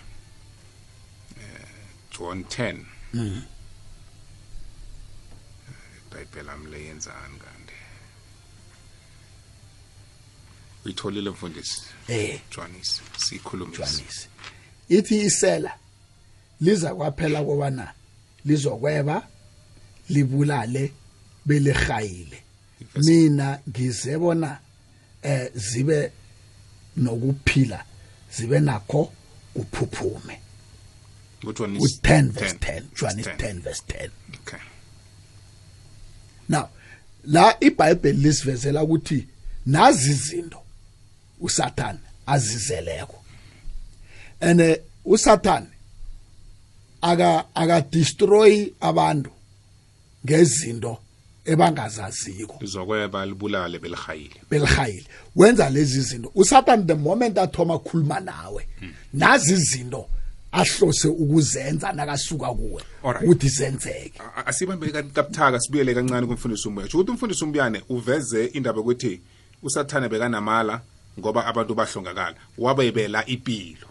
[1.41, 1.65] eh
[2.19, 2.77] John 10
[3.13, 3.41] Mm.
[6.07, 7.73] ibhayibheli ami leyenzani kanti
[10.85, 11.81] uyitholile mfundisi?
[12.07, 12.39] Eh.
[12.55, 14.27] Johannes sikhulumisa Johannes
[14.89, 15.77] ithi isela
[16.61, 17.93] liza kwaphela kobana
[18.45, 19.27] lizokweba
[20.09, 20.93] libulale
[21.45, 22.43] belehayile
[22.95, 24.59] mina ngizebona
[25.23, 26.11] eh zibe
[26.97, 27.85] nokuphila
[28.37, 29.13] zibe nakho
[29.53, 30.41] kuphuphume
[31.43, 34.09] uJohannes u10 verse 10 Johannes 10 verse 10
[34.41, 34.59] okay.
[36.49, 36.69] Now
[37.23, 39.27] la iBhayibheli lisivezela ukuthi
[39.65, 40.61] nazi izinto
[41.39, 43.23] uSatan azizeleko.
[44.39, 45.67] Ene uSatan
[47.01, 49.31] aka aka destroy abantu
[50.25, 51.01] ngezinto
[51.51, 52.57] ebangazaziko.
[52.61, 56.31] Lizokweba libulale belihayile belihayile wenza lezi zinto.
[56.35, 58.67] uSatan the moment athoma ukukhuluma nawe
[59.13, 60.05] nazi izinto
[60.51, 63.23] ahlose ukuzenza nakasuka kuwe Alright.
[63.25, 64.13] ukuthi zenzeke.
[64.19, 68.77] A- a- asibambe kanti kabuthaka sibuyele kancane kumfundisi umbuya kusho ukuthi umfundisi umbuyane uveze indaba
[68.77, 69.21] yokuthi
[69.63, 70.81] usathane bekanamala
[71.19, 72.35] ngoba abantu bahlongakala.
[72.57, 73.87] Wabebela impilo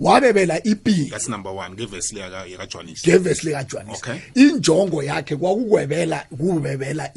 [0.00, 3.02] wabebela ipilo that's number one ngevesi yakajohannes.
[3.08, 3.98] Ngevesi likaJohannes.
[3.98, 4.18] Okay.
[4.34, 7.10] injongo yakhe kwakukwebela kubebela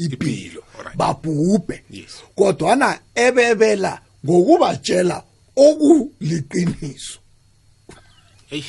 [0.77, 0.97] alright.
[0.97, 1.83] babhubhe.
[1.89, 2.23] Yes.
[2.35, 5.23] kodwana ebebela ngokubatshela
[5.55, 7.19] okuliqiniso.
[8.51, 8.65] Eyi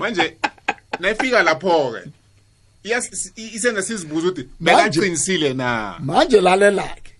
[0.00, 0.36] manje
[1.00, 2.10] nayifika lapho-ke
[2.84, 5.96] iyas- i- isenza sizibuza ukuthi bekaqinisile na?
[6.00, 7.12] Manje lalelake.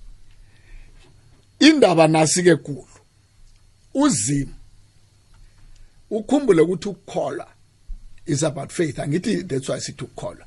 [1.61, 2.87] Indaba nasike kulo
[3.95, 4.53] uzimo
[6.11, 7.47] ukhumbule ukuthi ukukholwa
[8.27, 8.99] is about faith.
[8.99, 10.47] Angithi that's why sithi ukukholwa.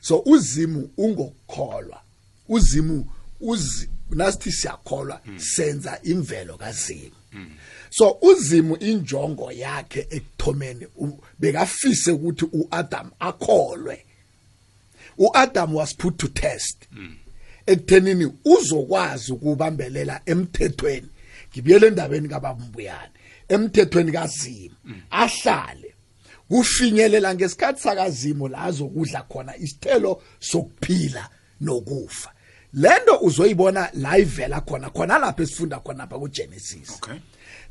[0.00, 2.00] So uzimu ungokukholwa.
[2.48, 3.06] Uzimu
[3.40, 7.16] uzi nasithi siyakholwa senza imvelo kazimu.
[7.90, 10.86] So uzimu injongo yakhe ekuthomeni
[11.38, 14.04] bekafise ukuthi uAdam akholwe.
[15.18, 16.76] uAdam was put to test.
[17.66, 21.08] Ekuthenini uzokwazi ukubambelela emthethweni.
[21.52, 23.10] Ngibuyele endabeni kababumbuyane
[23.48, 24.76] emthethweni kazimu
[25.10, 25.94] ahlale
[26.48, 31.28] kufinyelela ngesikhathi sakazimo la azokudla khona isithelo sokuphila
[31.60, 32.30] nokufa.
[32.72, 36.90] Lento uzoyibona la ivela khona khona lapho esifunda khona lapha kuGenesis.
[36.96, 37.18] Okay.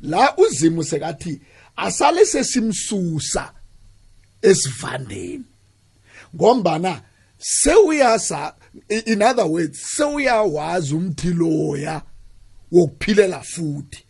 [0.00, 1.40] La uzimu sekathi
[1.76, 3.52] asale sesimsusa
[4.42, 5.44] esivandeni
[6.34, 7.02] ngombana
[7.38, 8.54] sewuyasa
[8.88, 12.02] in other words sewuyawazi umthiloya
[12.72, 14.04] wokuphilela futhi.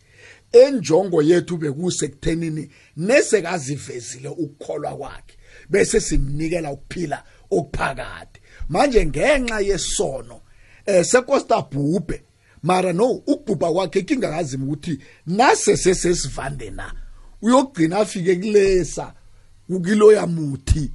[0.63, 5.35] Enjongo yethu bekusekuthenini nesekazivezile ukukholwa kwakhe
[5.69, 8.39] bese simnikela ukuphila okuphakade.
[8.69, 10.41] Manje ngenxa yesono
[10.85, 12.21] eh sekosta bhubhe
[12.63, 16.93] mara no ukubhubha kwakhe kingakazimi ukuthi nase sesesivande na.
[17.41, 19.13] Uyogcina afike kulesa
[19.67, 20.91] kukiloya muthi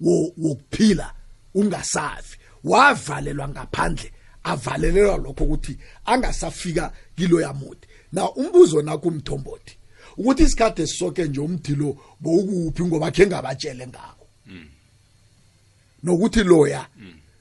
[0.00, 1.14] wo- wokuphila
[1.54, 2.38] ungasafi.
[2.64, 4.12] Wavalelwa ngaphandle
[4.44, 9.76] avalelelwa lokho ukuthi angasafika kilo yamuthi na umbuzo nakho umthombothi
[10.16, 14.26] ukuthi isikhathi esisoke nje umthi lo bowukuphi ngoba khe ngabatshele ngawo
[16.02, 16.86] nokuthi loya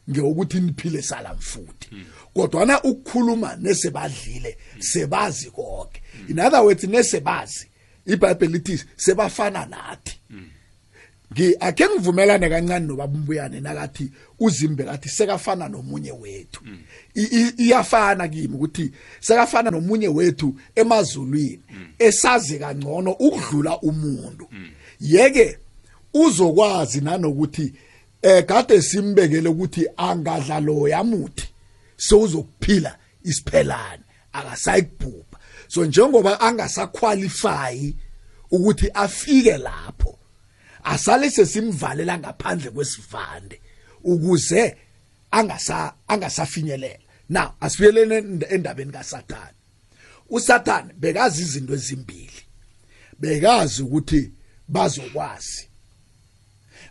[0.09, 1.89] ngeyokuthi niphile sala mfuthi.
[2.33, 6.01] Kodwana ukukhuluma nesebadlile sebazi konke.
[6.27, 7.67] In other words nesebazi
[8.05, 10.19] iBhayibheli lithi sebafana nathi.
[10.31, 10.58] ngi
[11.59, 16.61] ake ngivumelane kancane nobaba umbuyane nakathi uzimbe kathi sekafana nomunye wethu.
[17.15, 21.61] I- iyafana kimi ukuthi sekafana nomunye wethu emazulwini
[21.99, 24.49] esazi kangcono ukudlula umuntu.
[25.01, 25.57] Yeke
[26.13, 27.73] uzokwazi nanokuthi
[28.21, 31.47] eh kade simbekele ukuthi angadla lo yamuthi
[31.97, 34.03] sewuzokuphila isiphelane
[34.33, 35.37] akasayikubhubha.
[35.67, 37.93] So njengoba angasaqualify
[38.51, 40.15] ukuthi afike lapho
[40.83, 43.61] asale sesimvalela ngaphandle kwesivande
[44.03, 44.77] ukuze
[45.31, 46.99] angasa angasafinyelela.
[47.29, 49.59] Now asifiyelene endabeni kaSathane.
[50.29, 52.41] uSathane bekazi izinto ezimbili.
[53.19, 54.31] Bekazi ukuthi
[54.67, 55.67] bazokwazi.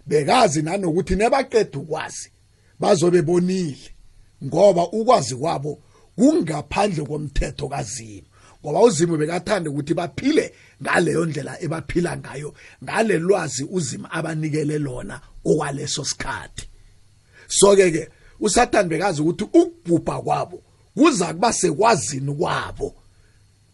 [0.07, 2.30] Bekazi nanokuthi nebaqeda ukwazi
[2.80, 3.91] bazobe bonile
[4.45, 5.82] ngoba ukwazi kwabo
[6.16, 8.28] kungaphandle komthetho kaZimo
[8.65, 12.55] ngoba uZimo bekathanda ukuthi baphile ngaleyo ndlela ebaphila ngayo
[12.85, 16.69] ngale lwazi uZimo abanikele lona okwaleso sikhathi.
[17.49, 18.09] So ke
[18.41, 20.63] uSathane bekazi ukuthi ukubhubha kwabo
[20.95, 22.95] kuza kuba sekwazini kwabo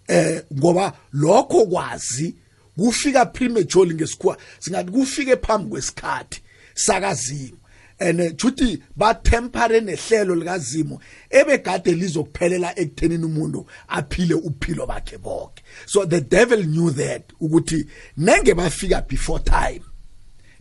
[0.09, 2.35] eh ngoba lokho kwazi
[2.77, 6.43] kufika prematurely ngesikhuwa singathi kufike phambi kwesikhathi
[6.75, 7.59] sakazimo
[7.99, 16.21] ene juthi bathempare nehlelo likazimo ebegade lizokuphelela ekuthenini umuntu aphile uphilo bakhe bonke so the
[16.21, 17.87] devil knew that ukuthi
[18.17, 19.83] nenge bafika before time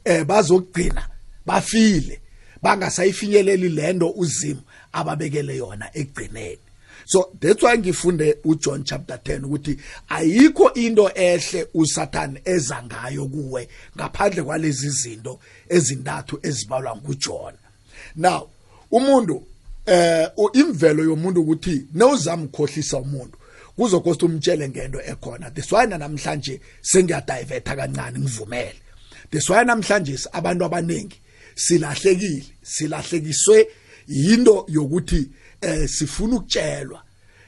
[0.06, 1.10] eh bazogcina
[1.46, 2.22] bafile
[2.62, 4.62] bangasayifinyeleli lento uzimo
[4.94, 6.73] ababekele yona ekugcineni.
[7.06, 9.78] So that's why ngifunde uJohn chapter 10 ukuthi
[10.10, 15.40] ayikho into ehle uSathane eza ngayo kuwe ngaphandle kwalezi zinto
[15.70, 17.54] ezintathu ezibalwa nguJohn.
[18.16, 18.50] Now
[18.92, 19.44] umuntu
[19.86, 23.38] eh imvelo yomuntu ukuthi newuzamkhohlisa umuntu
[23.76, 25.52] kuzokosta umtshele ngento ekhona.
[25.52, 28.82] That's why namhlanje sengiyadivetha kancane ngivumele.
[29.32, 31.22] That's why namhlanje abantu abaningi
[31.56, 33.68] silahlekile silahlekiswe
[34.08, 35.30] yinto yokuthi
[35.64, 37.04] eh sifuna ukutshelwa.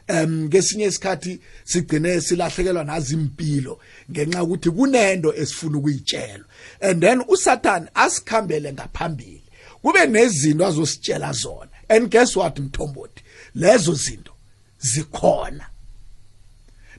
[0.07, 3.79] Em ngesinye isikhathi sigcine silahlekelwa nazi impilo
[4.11, 6.45] ngenxa ukuthi kunento esifuna ukuyitshelwa.
[6.81, 9.43] And then uSatan asikhambele ngaphambili.
[9.81, 11.71] Kube nezinto azositshela zona.
[11.89, 13.23] And guess what mthombothi?
[13.55, 14.31] Lezo zinto
[14.79, 15.65] zikhona.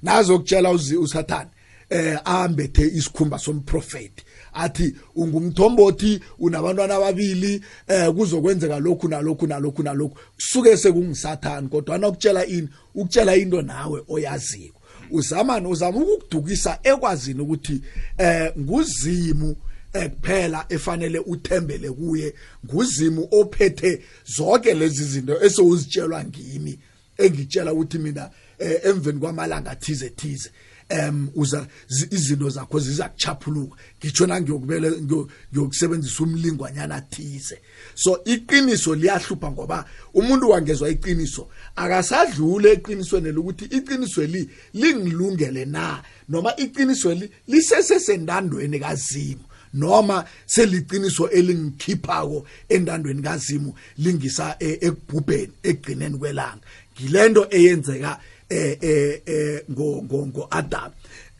[0.03, 1.51] Nazo ukutshela uzi- uSathane
[1.91, 4.25] eh ambethe isikhumba somprofeti.
[4.57, 10.19] Athi ungumthombothi unabantwana ababili eh kuzokwenzeka lokhu nalokhu nalokhu nalokhu.
[10.39, 14.81] Suke sekungisathani kodwa ukutshela ini ukutshela into nawe oyaziko.
[15.11, 17.81] Uzama uzama ukukudukisa ekwazini ukuthi
[18.19, 19.57] eh nguzimu
[19.93, 22.35] eh, kuphela efanele uthembele kuye
[22.67, 26.79] nguzimu ophethe zonke lezi zinto esowuzitshelwa ngimi
[27.19, 30.51] engitshela ukuthi mina eh, emveni kwamalanga thize thize.
[30.89, 37.59] Em uza zi- izinto zakho ziza kuchaphuluka ngitsho na ngiyokubele ngiyo- ngiyokusebenzisa umlingwanyana thize.
[37.95, 39.85] So iqiniso liyahlupha ngoba
[40.15, 49.45] umuntu wangezwa iqiniso akasadlule eqinisweni lokuthi iqiniso li lingilungele na noma iqiniso li lisesesendandweni kazimo
[49.75, 56.61] noma seliqiniso elingikhiphako endandweni kazimu lingisa e- ekubhubheni ekugcineni kwelanga.
[57.01, 58.79] Ngilento eyenzeka eh eh
[59.27, 60.93] eh ngo ngo ngo Adam.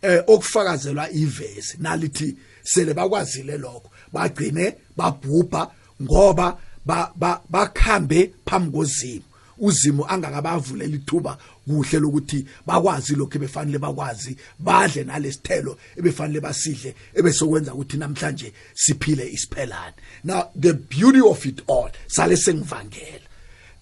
[0.03, 3.91] Eh okufakazelwa ivesi nalithi sele bakwazile lokho.
[4.13, 5.71] Bagcine babhubha
[6.03, 9.25] ngoba ba- ba- bakhambe phambi kozimo
[9.59, 17.97] uzimo angakabavulela ithuba kuhle lokuthi bakwazi lokho ebefanele bakwazi badle nalesithelo ebefanele basidle ebesokwenza ukuthi
[17.97, 19.95] namhlanje siphile isiphelane.
[20.25, 23.27] Now the beauty of it all sale sengivangela.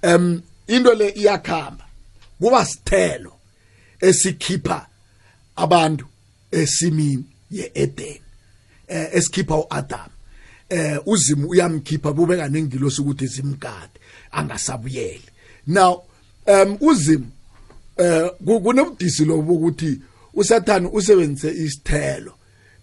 [0.03, 1.84] Em into le iyakhamba.
[2.45, 3.33] Kuba sithelo
[4.01, 4.87] esikhipha
[5.57, 6.07] abantu
[6.51, 8.21] esimini yeEden
[8.89, 10.11] eh esikhipha uAdam.
[10.69, 13.97] Eh uzimu uyamkhipha kubeka nengilosi ukuthi zimgade
[14.33, 15.29] angasabuyeli.
[15.67, 16.03] Now
[16.47, 17.27] um uzimu
[17.97, 20.01] eh ku- kunobudisi lobo ukuthi
[20.35, 22.35] usathane usebenzise isithelo.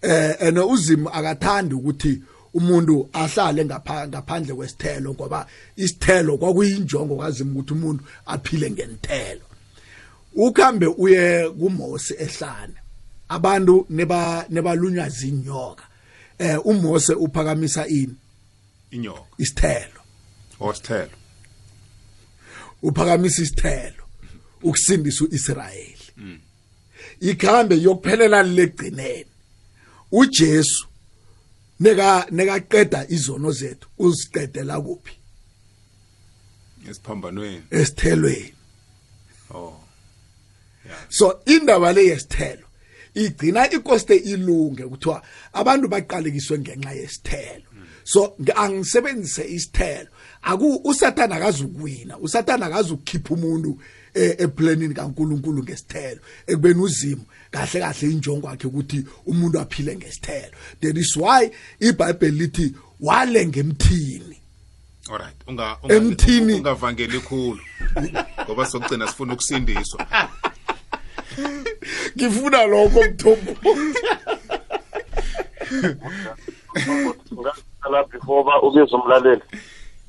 [0.02, 2.22] Eh ene uzimu akathandi ukuthi
[2.54, 5.46] umuntu ahlale ngapha- ngaphandle kwesithelo ngoba
[5.76, 9.51] isithelo kwakuyinjongo kazimu ukuthi umuntu aphile ngenthelo
[10.34, 12.74] ukhambe uye kuMose ehlane
[13.28, 15.84] abantu neba nebalunywa zinyoka.
[16.38, 18.16] Eh uMose uphakamisa ini?
[18.90, 19.26] Inyoka.
[19.38, 20.00] Isithelo.
[20.60, 21.16] Osithelo.
[22.82, 24.02] Uphakamisa isithelo
[24.62, 25.98] ukusindisa uIsrayeli.
[27.20, 29.26] Ikhambe yokuphelela legcineni.
[30.12, 30.86] uJesu
[31.80, 35.12] neka nekaqeda izono zethu uziqedela kuphi?
[36.88, 37.62] Esiphambanweni.
[37.70, 38.54] Esithelweni.
[39.54, 39.81] Oh.
[41.08, 42.66] So indaba le yesithelo
[43.14, 45.22] igcina ikoste ilunge kuthiwa
[45.52, 47.64] abantu baqalekiswe ngenxa yesithelo.
[48.04, 50.08] So angisebenzise isithelo.
[50.42, 53.80] Aku usathana akazukuwina usathana akazukukhipha umuntu
[54.14, 60.52] eh, eplanini kaNkuluNkulu ngesithelo ekubeni uzimo kahle kahle injongo yakhe ukuthi umuntu aphile ngesithelo.
[60.80, 64.36] That is why iBhayibheli lithi wale ngemthini.
[65.10, 66.54] Alright unga unga- Emthini.
[66.54, 67.60] ungavangeli khulu
[68.44, 70.06] ngoba sokugcina sifuna ukusindiswa.
[72.16, 73.52] ngifuna lokho mthombo
[77.40, 79.42] ngaqala before ba ubiza umlaleli.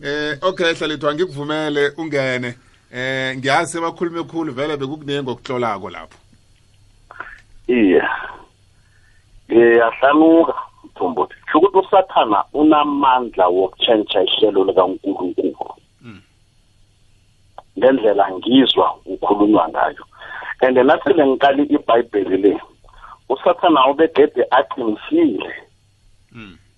[0.04, 2.56] Eh okay hlalithwa ngikuvumele ungene.
[2.94, 6.18] Eh ngiyazi sebakhulume khulu vele bekukuningi ngokuhlolako lapho.
[7.68, 8.10] Iya
[9.50, 10.54] ngiyahlanuka
[10.84, 11.36] mthombothi.
[11.42, 15.76] Kusho ukuthi usathana unamandla wokutshentsha ihlelo likankulunkulu.
[17.78, 20.06] Ngendlela ngizwa kukhulunywa ngayo.
[20.62, 22.62] And nathi lenkali ibhayibheli le
[23.30, 25.54] usathana ubegede aqinisile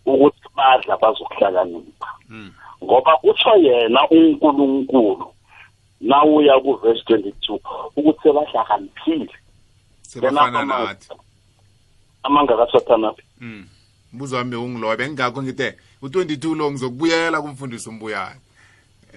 [0.06, 2.10] ukuthi badla bazokuhlakanipha
[2.84, 5.34] ngoba utsho yena unkulunkulu
[6.02, 7.60] nawuya kuverse 22
[7.96, 9.36] ukuthi sebahlakaniphile
[10.02, 11.10] sebafana nathi
[12.24, 13.68] amanga kasathana Mm.
[14.14, 18.40] Umbuzo wami ungilobe ngakho ngithi u22 lo ngizokubuyela kumfundisi umbuyane.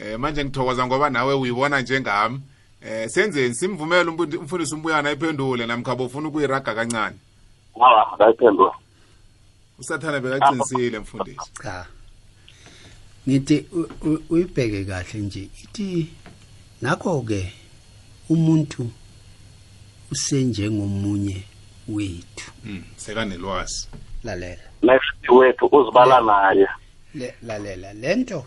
[0.01, 2.41] Eh manje ngithokoza ngoba nawe uyibona njengami.
[2.83, 7.16] Eh senzeni simvumele umfundi- umfundisi umbuyane ayiphendule namkhabo ufuna ukuyiraga kancane.
[7.74, 8.72] hawa akayiphendula
[9.79, 11.51] Usathana bekaqinisile mfundisi.
[11.62, 11.87] cha
[13.29, 13.66] ngithi
[14.31, 16.09] uyibheke kahle nje ithi
[16.83, 17.53] nakho ke
[18.31, 18.91] umuntu
[20.12, 21.43] usenjengomunye
[21.89, 23.89] wethu Mm, sekanelwazi.
[24.24, 26.66] lalela next wethu uzibala naye
[27.14, 28.47] Le- lalela lento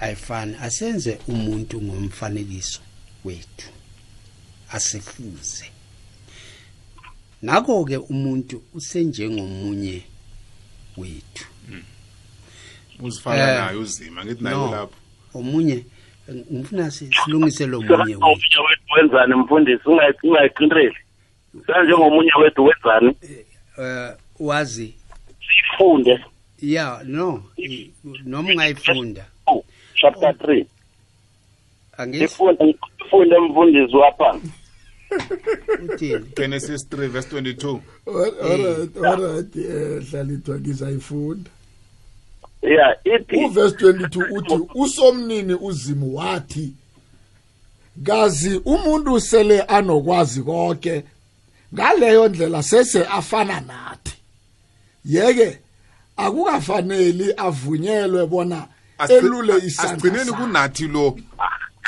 [0.00, 2.80] ayifani asenze umuntu ngomfanekiso
[3.24, 3.70] wethu
[4.72, 5.70] asifuze.
[7.42, 10.02] Nako ke umuntu usenjengomunye
[10.96, 11.46] wethu.
[13.00, 14.94] Uzifana Eh, naye uzima ngithi naye lapho.
[15.34, 15.84] omunye
[16.52, 18.24] ngifuna si- silungise lo munye wethu.
[18.24, 19.82] omunye wethu wenzani mfundisi?
[19.84, 20.96] Ungayi- ungayiqintreli
[21.66, 23.16] senjengomunye wethu wenzani?
[23.78, 24.94] Eh wazi.
[25.40, 26.24] Sifunde
[26.62, 27.44] ya no
[28.24, 29.26] noma ungayifunda.
[29.94, 30.66] Chapter 3
[31.98, 34.40] sifunde mfundisi wapha.
[36.36, 37.80] Genesis 3 verse 22.
[38.06, 40.02] alright alright eh.
[40.10, 41.50] hlalithwa ngizayifunda.
[42.62, 46.72] Yeah ithi uverse 22 uthi usomnini uzimu wathi
[48.02, 51.04] kazi umuntu sele anokwazi konke
[51.74, 54.14] ngaleyo ndlela sese afana nathi.
[55.04, 55.58] Yeke
[56.16, 58.66] akukafaneli avunyelwe bona
[59.08, 61.18] elule isandla Asigcineni kunathi lo.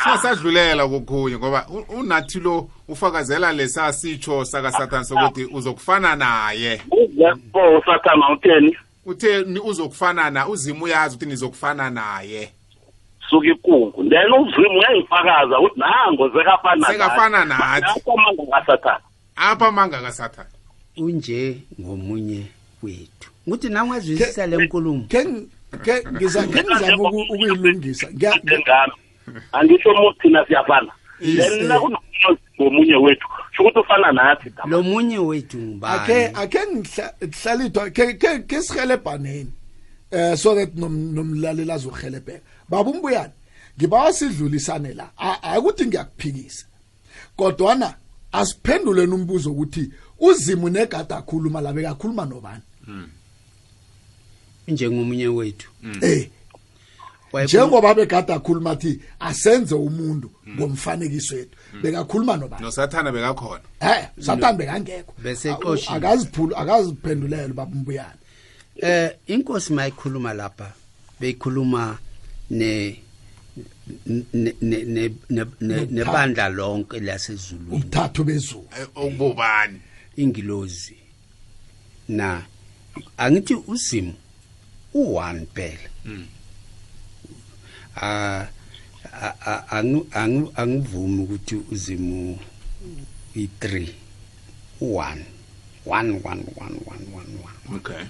[0.05, 6.81] Sasadlulela kokhunye ngoba u- unathi lo ufakazela lesa sitsho saka Satan sokuthi uzokufana naye.
[6.91, 8.77] uzepho usathana utheni
[9.07, 12.53] Uthe ni uzokufana na uzima uyazi ukuthi nizokufana naye.
[13.31, 18.01] suka ikungu then uzimu uyayifakaza ukuthi nango zekafana Sekafana nathi.
[18.13, 19.01] amanga kasathana
[19.37, 20.47] Apha manga kaSatan.
[20.97, 22.47] unje ngomunye
[22.83, 25.47] wethu nguthi nangazwisisa le nkulumo ke ng-
[25.85, 28.93] ke ngiza ke ngizama uku- ukuyilungisa Ngiya- ngami
[29.53, 33.29] angisho thina siyafana then nakunomunye ngomunye wethu.
[33.57, 36.03] Sho ukuthi ufana nathi lo munye wethu ngubani?
[36.35, 38.15] Ake ngihlalithwa ke
[38.47, 39.53] ke sihelebhaneni
[40.11, 42.41] eh so that nom- nomlaleli azohelebheka.
[42.69, 43.33] Baba umbuyane
[43.79, 45.11] ngibawa sidlulisane la.
[45.43, 46.67] Akuthi ngiyakuphikisa.
[47.37, 47.95] Kodwana
[48.33, 52.63] asiphenduleni umbuzo ukuthi uzimu negada akhuluma la bekakhuluma nobani?
[54.69, 55.71] Njengomunye wethu.
[56.03, 56.29] Eh
[57.45, 62.63] njengoba begada akhuluma athi asenze umuntu ngomfanekiso wethu bekakhuluma nobani?
[62.63, 63.63] Nosathana bekakhona.
[63.81, 65.15] Eh satani bekangekho.
[65.97, 68.19] Akaziphulu akaziphendulele baba umbuyane.
[68.77, 70.73] Eh inkosi mayikhuluma lapha
[71.21, 71.99] beyikhuluma
[72.51, 73.01] ne
[74.07, 77.77] ne ne ne- ne- ne- nebandla lonke lasezulwini.
[77.77, 78.69] Ubuthathu bezulu.
[78.81, 79.81] Eh, okubobani
[80.17, 80.97] ingilozi.
[82.09, 82.43] Na
[83.19, 84.15] angithi uzimo
[84.95, 86.25] u1 phela ah a- a- angu-
[87.25, 87.86] angu-
[90.55, 92.39] angivumi ukuthi uzimo
[93.37, 93.89] i3
[94.81, 95.19] u1
[95.87, 97.07] 1 1 1 1
[97.73, 98.05] 1 okay.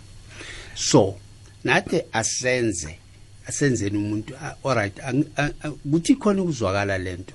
[0.74, 1.18] So
[1.64, 2.98] nathi asenze
[3.46, 4.34] asenzeni umuntu
[4.64, 5.00] alright
[5.90, 7.34] kuthi khona ukuzwakala lento?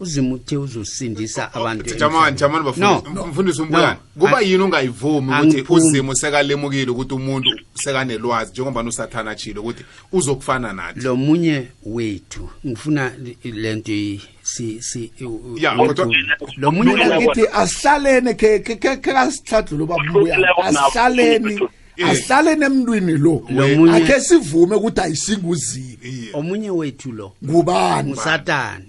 [0.00, 2.72] Uzima uthe uzosindisa abantu jamani jamani No.
[2.72, 3.98] bafundisi mfundisi umbuyane No.
[4.26, 5.80] kuba An- yini ungayivumi ukuthi Angiphumi.
[5.80, 13.12] uzimo sekalemukile ukuthi umuntu sekanelwazi njengoba usathana chilo ukuthi uzokufana nathi lo munye wethu ngifuna
[13.18, 15.94] li- lento i- si si u- u- Ya, wethu.
[15.94, 16.14] kodwa-
[16.56, 21.60] lo munye mina wethu- ngithi asihlalene ke ke ke ke kasihladlule babuyana asihlaleni
[21.96, 22.08] Eh.
[22.10, 26.30] asihlaleni emntwini lo Lo munye- akhe sivume ukuthi ayisinguzini Iye.
[26.32, 28.84] omunye wethu lo ngubani ngusatani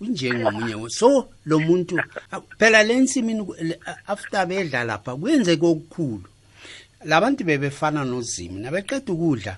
[0.00, 2.00] unjengomunye we- so lo muntu
[2.58, 3.46] phela le- nsimini
[4.06, 6.22] after bedla lapha kwenzeke okukhulu
[7.04, 9.56] labantu bebefana nozimu nabeqeda ukudla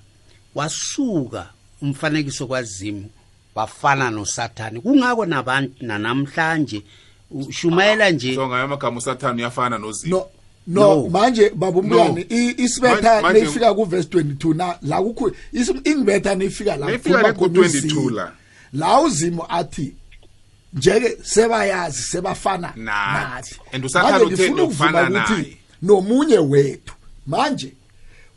[0.55, 1.47] wasuka
[1.82, 3.11] umfanekiso kwazimu
[3.57, 6.82] bafana nosathane kungako nabantu nanamhlanje
[7.30, 10.26] ushumayela nje so ngayo amagama usathane uyafana nozimu no
[10.66, 11.09] no No.
[11.09, 12.36] manje babumbuyani No.
[12.64, 15.32] isibetha neyifika ku verse 22 na la kukho
[15.84, 18.32] ingibetha nefika la Nayifika ku- 22 la.
[18.72, 19.95] la uzimo athi
[20.74, 23.56] njeke sebayazi sebafana Nathi.
[23.72, 25.56] And uSathane Manje uthe ukuthi naye.
[25.82, 26.94] nomunye wethu.
[27.26, 27.72] Manje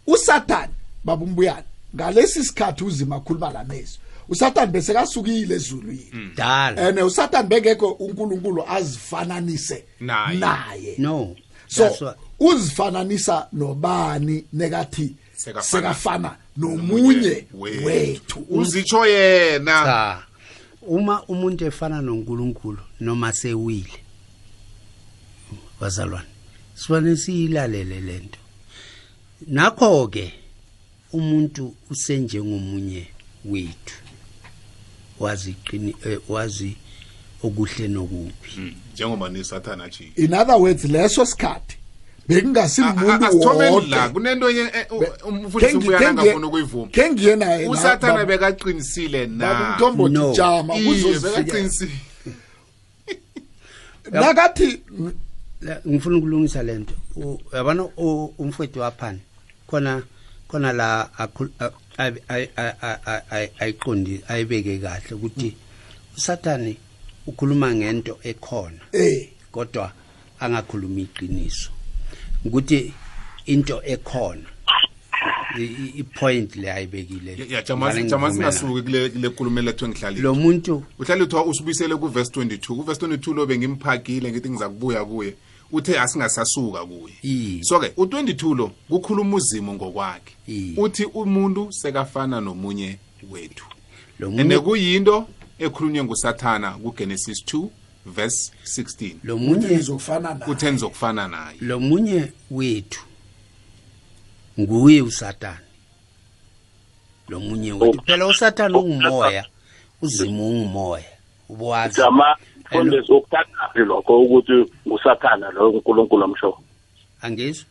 [0.08, 0.74] usathane
[1.04, 1.64] babumbuyani
[1.96, 6.32] ngalesi sikhathi uzima akhuluma lamezwi usathane bese kasukile ezulwini.
[6.36, 6.88] Dala.
[6.88, 10.96] And usathane bengekho uNkulunkulu azifananise Naye.
[10.98, 11.36] no.
[11.68, 16.36] So uzifananisa nobani nekathi Sekafana.
[16.58, 18.46] nomunye wethu.
[18.50, 20.24] uzitsho yena.
[20.88, 24.00] Uma umuntu efana noNkulunkulu noma sewile
[25.82, 26.28] bazalwane
[26.76, 28.40] sibane siyilalele lento
[29.48, 30.34] nakho ke
[31.14, 33.08] umuntu usenjengomunye
[33.46, 33.96] wethu
[35.20, 36.78] wazi qini eh, wazi
[37.44, 41.78] okuhle nokubi Mm, njengoba nisathana chilo in other words leso sikhathi
[42.28, 43.06] bekungasimuntu
[43.72, 44.88] wodwa kunento eh,
[45.26, 46.88] umfundisi ubuyana ngafuna ukuyivuma.
[46.92, 49.78] kengiye naye usathana bekaqinisile na?
[49.78, 51.92] Umthombo tjama uzozekaqinisile
[54.12, 54.82] nakathi
[55.88, 56.94] ngifuna ukulungisa lento
[57.54, 57.84] yabona
[58.38, 59.20] umfowethu waphani?
[59.68, 60.04] Khona
[60.48, 61.10] khona la
[63.60, 65.58] ayiqondi ayibeke kahle ukuthi
[66.18, 66.78] usathane
[67.28, 68.82] ukhuluma ngento ekhona.
[68.92, 69.30] Eh.
[69.52, 69.92] Kodwa
[70.40, 71.75] angakhulumi iqiniso.
[72.46, 72.94] Ukuthi
[73.46, 74.42] into ekhona
[75.60, 77.32] i- i- i-point le ayibekile.
[77.50, 78.52] Ya jamani Ngale jamani ngivumela.
[78.52, 83.34] singasuki kule kule nkulumo lethu engihlalile lo muntu uhlali uthiwa usibuyisele kuverse 22 kuverse 22
[83.34, 85.34] lo bengimphakile ngithi ngiza kubuya kuye.
[85.72, 87.14] Uthe asingasasuka kuye.
[87.24, 87.64] Iye.
[87.64, 90.34] so ke u22 lo kukhuluma uzimo ngokwakhe.
[90.48, 90.74] Iye.
[90.78, 92.98] uthi umuntu sekafana nomunye
[93.32, 93.66] wethu.
[94.20, 95.28] Lo ende munye kuyinto
[95.60, 97.70] ekhulunywe ngusathana kugenesis 2
[98.06, 100.52] verse 16 lo munye ngizofana naye.
[100.52, 101.58] Uthe nizokufana naye.
[101.62, 103.02] Lo munye wethu
[104.60, 105.66] nguye uSathane.
[107.30, 108.02] Lo munye wethu.
[108.06, 109.46] Phela uSathane ungumoya.
[110.02, 111.06] Uzimo ungumoya
[111.50, 112.02] ubuwazi.
[112.02, 112.36] Jama
[112.66, 116.60] mfundisi ukuthathaphi lokho ukuthi ngusathana lo unkulunkulu omsho
[117.22, 117.66] angizwa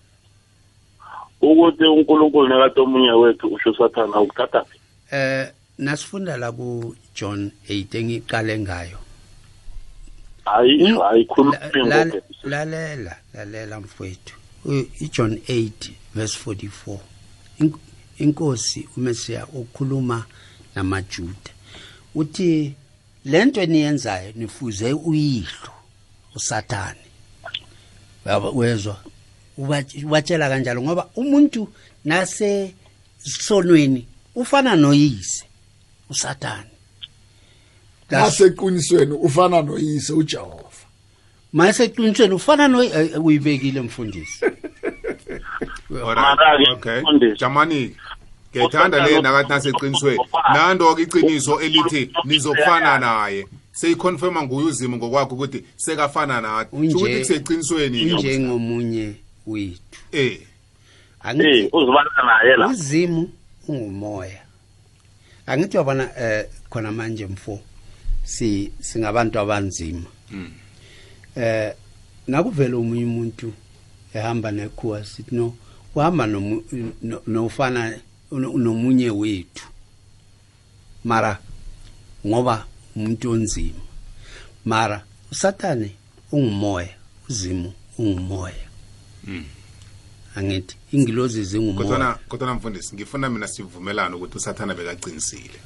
[1.41, 4.79] ukuthi unkulunkulu nekade omunye wethu usho usathana ukuthathaphi
[5.11, 8.99] eh nasifunda la ku John 8 engiqale ngayo.
[10.45, 11.57] Hayi Um, ayikhulumi
[12.45, 14.35] lalela lalela mfowethu.
[15.01, 16.99] iJohn 8 verse 44
[17.61, 17.79] Ink-
[18.19, 20.27] inkosi uMesiya ukhuluma
[20.75, 21.51] namaJuda.
[22.15, 22.75] Uthi
[23.25, 25.71] lento eniyenzayo nifuze uyihlo
[26.35, 27.01] uSathane.
[29.59, 31.69] Uba- ubatshela kanjalo ngoba umuntu
[32.05, 32.75] nase
[33.19, 35.45] sonweni ufana noyise
[36.11, 36.71] uSathane.
[38.11, 40.65] Naseqinisweni ufana noyise uJehova.
[41.53, 44.45] Mayeseqinisweni ufana no eh, uyibekile mfundisi.
[46.73, 47.03] Okay.
[47.39, 47.97] jamani
[48.51, 50.19] ngiyethanda le nakathi naseqinisweni
[50.55, 53.47] nando-ke iqiniso elithi nizokufana naye.
[53.73, 56.77] Seyikhonfirma nguye uzimo ngokwakho ukuthi sekafana nathi.
[56.77, 59.15] Ukuthi kuseqinisweni unjengomunye
[59.47, 59.99] wethu.
[60.13, 60.33] Eh.
[60.33, 60.41] Eh
[61.25, 62.69] angithi uzibala naye la.
[62.69, 63.31] uzimu
[63.69, 64.43] ungumoya.
[65.47, 67.61] Angithi wabona eh khona manje mfo.
[68.25, 70.07] Si singabantu abanzima.
[71.37, 71.73] Eh
[72.27, 73.53] nakuvela umunye umuntu
[74.15, 75.55] ehamba nekhuwa sithi no
[75.95, 76.27] uhamba
[77.27, 77.99] nofana
[78.33, 79.67] no- nomunye wethu.
[81.05, 81.39] Mara
[82.27, 82.67] ngoba
[82.97, 83.81] umuntu onzima.
[84.65, 85.93] Mara usathane
[86.33, 86.95] ungumoya
[87.29, 88.67] uzimu ungumoya.
[90.37, 95.59] Angithi ingilozi zingumoya kodwana kodwana mfundisi ngifuna mina sivumelane ukuthi usathana bekaqinisile.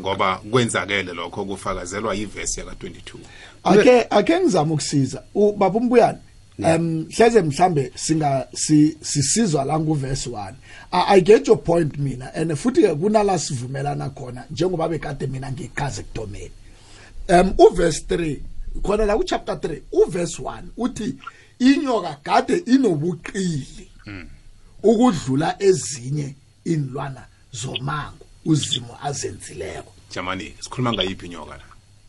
[0.00, 3.16] Ngoba kwenzakele lokho kufakazelwa yivesi yaka-22
[3.64, 5.22] ake ake ngizama ukusiza.
[5.34, 6.18] Ubaba umbuyane
[6.58, 10.52] um hleze mhlambe singa si- sisizwa la nguverse 1
[10.92, 16.00] I, get your point mina and futhi ke kunala sivumelana khona njengoba bekade mina ngichaze
[16.00, 16.50] ekuthomeni.
[17.28, 18.36] Um uverse 3
[18.82, 21.14] khona la kuchapter 3 uverse 1 uthi
[21.58, 23.88] inyoka kade inobuqili
[24.82, 26.34] ukudlula ezinye
[26.64, 28.24] inlwana zomango.
[28.44, 29.92] Uzimo azenzileko.
[30.14, 31.62] Jamani sikhuluma ngayiphi inyoka la?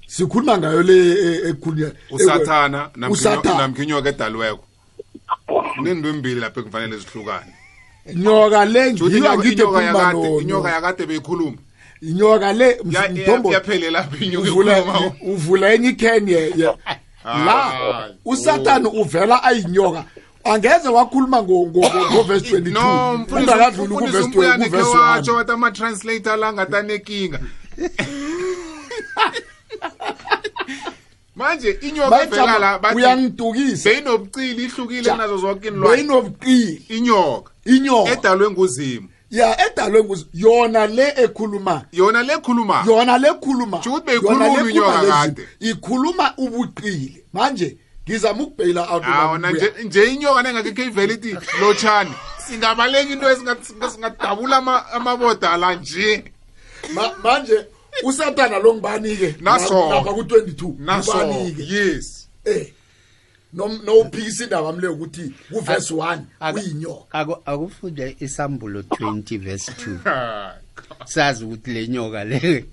[0.07, 3.57] Sikhuluma ngayo le e- ekhulunywa usathana namkha usathana.
[3.57, 4.63] namkha inyoka edaliweko
[5.75, 7.53] kunento embili lapho ekufanele zihlukane.
[8.15, 11.57] Nyoka le Juthi ngiyo inyoka- angithi inyoka ekhuluma yakade no- inyoka no- yakade beyikhuluma.
[12.01, 15.11] Inyoka le Ya- ya- mthombo yaphele lapho inyoka uvula ekhuluma.
[15.21, 16.77] uvula enye ikheni ye- ye-
[17.25, 20.05] la Ah, usathane uvela ayinyoka.
[20.43, 24.99] Angeze wakhuluma ngo- ngo- ngo- ngovesi 22 no mfundisi ungadluli umfundisi kuvesi umbuyane khe 1
[25.11, 27.39] watsho wathi ama-translator la ngatanenkinga.
[31.35, 35.11] Manje inyoka evela la bathi uyangitukisa beyinobucili ihlukile Ja.
[35.11, 37.51] kunazo zonke inlwane beyinobuqili inyoka.
[37.65, 38.11] Inyoka.
[38.11, 41.85] Edalwe nguzimo ya edalwe nguzi yona le ekhuluma.
[41.91, 45.41] Yona le khuluma yona lekhuluma Kusho ukuthi beyikhuluma yona le inyoka khuluma kade.
[45.59, 47.77] lezi- ikhuluma ubuqili manje
[48.09, 52.11] ngizama ukubheyila out awona nje nje inyoka nengakekho ivele ithi lotshani
[52.47, 56.23] singabaleka into esinga- singadabula ama- amaboda la nje.
[56.93, 57.65] Ma- manje
[58.03, 59.35] usathana lo ngibani-ke?
[59.41, 59.89] Naso.
[59.89, 61.13] lapha ku-22 naso.
[61.13, 61.63] ngibani-ke?
[61.75, 62.27] Yes.
[62.45, 62.73] Eh
[63.53, 70.53] nowuphikisa indaba mle ukuthi kuvesi 1 Aka- uyinyoka Aku- akufunde isambulo 20 verse 2 Ah,
[71.05, 72.65] sazi ukuthi le nyoka le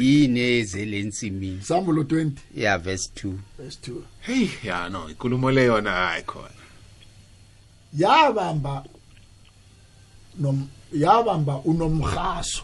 [0.00, 5.64] yini ezele ensimini sambulo 20 ya verse 2 verse 2 hey ya no inkulumo le
[5.64, 6.48] yona hayi khona.
[7.98, 8.84] Yabamba
[10.38, 12.62] nom yabamba unomhaso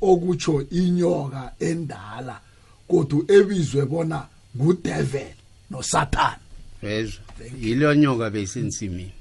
[0.00, 2.40] okutsho inyoka endala
[2.88, 4.26] kodwa ebizwe bona
[4.56, 5.34] ngudevil
[5.70, 6.38] noSatan
[6.82, 7.24] bezwa
[7.60, 9.12] yilo nyoka beyisensimini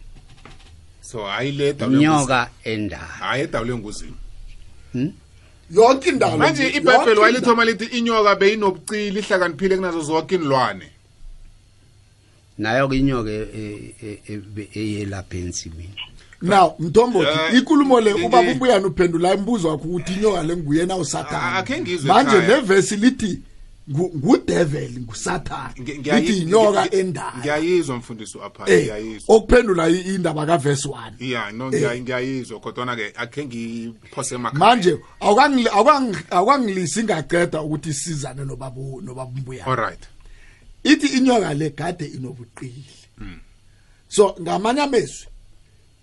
[1.01, 3.05] so hayi le nyoka endala.
[3.05, 4.17] Hayi edalwe nguzimo
[5.73, 7.21] yonke indalo manje yonke ibhayibheli indalo.
[7.21, 10.87] wayilithoma lithi inyoka beyinobucili ihlakaniphile kunazo zonke inlwane
[12.57, 13.47] nayo ke inyoka e-
[14.03, 15.95] e- e- e- eyelapha ensimini
[16.41, 20.93] now mthombothi Eh, ikulumo le ngi- ubaba ubuyana uphendula imibuzo wakho ukuthi inyoka le nguyena
[20.93, 22.61] A- uSatan akhe ngizwe manje ekhaya.
[22.61, 23.39] nevesi lithi ngu-
[23.89, 27.33] ngudevil nguSatan Ngi- ngiyayi- lithi inyoka endala.
[27.39, 29.35] ngiyayizwa mfundisi apha eh ngiyayizwa.
[29.35, 31.71] okuphendula indaba kaverse 1 ya no Eh.
[31.73, 34.59] ngiya- ngiyayizwa kodwana ke akhe ngiphose emakhaya.
[34.59, 40.03] Manje awukangi- awukangi- awukangilisi ngaqeda ukuthi sizane nobabu nobabumbuyana alright
[40.83, 42.85] ithi inyoka le gade inobuqili.
[44.09, 45.27] So ngamanye amezwi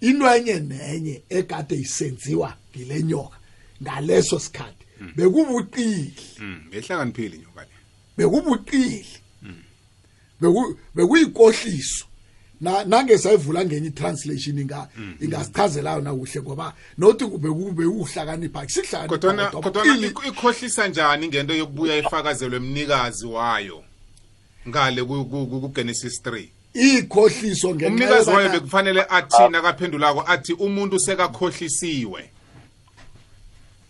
[0.00, 3.36] into enye nenye egade isenziwa ngile nyoka
[3.82, 4.77] ngaleso sikhathi.
[5.16, 6.14] Bekubuqili.
[6.38, 7.68] Mm, behlakaniphile inyoka le
[8.16, 9.06] bekubuqili.
[10.40, 12.04] Beku bekuyikohliso.
[12.60, 14.88] Na nangesayivula ngenye translation inga
[15.20, 21.96] ingasichazelayo na kuhle ngoba nothi bekube uhlakanipha kodwana kusihlakanipha kodwana ik- ikhohlisa njani ngento yokubuya
[21.96, 23.84] ifakazelwe emnikazi wayo?
[24.68, 32.30] Ngale ku- kugenesis 3 ikhohliso ngenxa umnikazi wayo bekufanele athi nakaphendulako athi umuntu sekakhohlisiwe.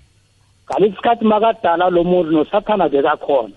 [0.65, 3.55] ngalesi sikhathi makadala lo muntu nosathana bekakhona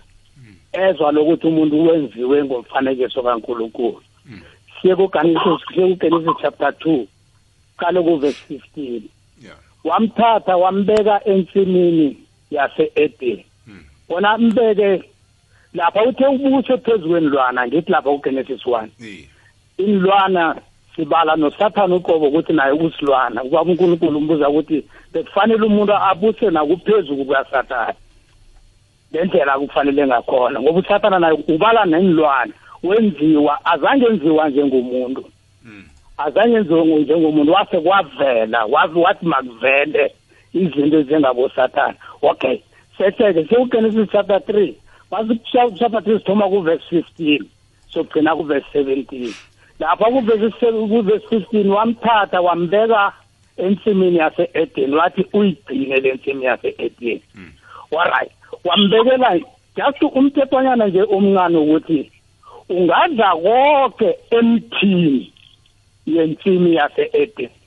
[0.73, 4.03] ezwa lokuthi umuntu wenziwe ngomfanekiso kaNkulunkulu.
[4.81, 7.07] Siye kuGenesis siye kuGenesis chapter 2
[7.77, 9.03] kale kuverse 15
[9.43, 9.57] yeah.
[9.85, 12.17] Wamthatha wambeka ensimini
[12.51, 13.45] yase-Eden.
[14.09, 15.03] Wona mbeke
[15.75, 18.89] lapha uthe ubuse phezu kwenilwana ngithi lapha kugenesis one.
[19.79, 20.57] Inilwana
[20.97, 23.41] sibala nosathane uqobo ukuthi naye usilwana.
[23.43, 27.95] Kuba unkulunkulu umbuza ukuthi bekufanele umuntu abuse nakuphezulu kukasathane?
[29.15, 35.25] Ngendlela kufanele ngakhona ngoba usathana naye ubala nenilwana wenziwa azange enziwa njengomuntu.
[36.19, 40.15] Azange enziwe ngo- njengomuntu wase kwavela wathi makuvele.
[40.53, 42.63] Izinto ezingabosathana okay
[42.99, 44.77] setheke sekugenesis chapter three
[45.79, 47.49] chapter three sithoma kuverse fifteen
[47.91, 49.35] sogcina kuverse seventeen.
[49.81, 53.13] Lapha kuverse fifteen wamthatha wambeka
[53.59, 57.23] ensimini yase-edeni wathi uyigcine le nsimi yase-edeni
[57.99, 58.31] alright
[58.65, 59.39] wambekela
[59.77, 62.11] just umthethwanyana nje omncane ukuthi
[62.69, 65.33] ungadla konke emthini
[66.07, 67.58] yensimi yase-edeni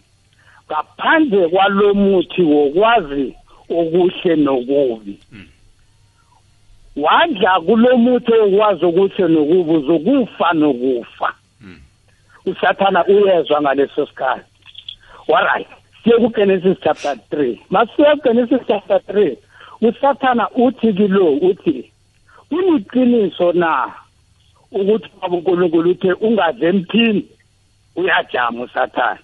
[0.71, 3.35] ngaphandle kwalomuthi wokwazi
[3.69, 5.19] okuhle nokubi.
[6.95, 11.33] Wadla kulomuthi wokwazi okuhle nokubi uzokufa nokufa.
[12.45, 14.45] Usathana uyezwa ngaleso sikhathi.
[15.35, 15.67] Alright
[16.03, 19.37] siye kugenesis chapter 3 masiye kugenesis chapter 3
[19.81, 21.91] usathana uthi kilo uthi
[22.49, 23.93] kuliqiniso na
[24.71, 27.27] ukuthi baba uNkulunkulu uthe ungadle emthini?
[27.95, 29.19] Uyajama usathana.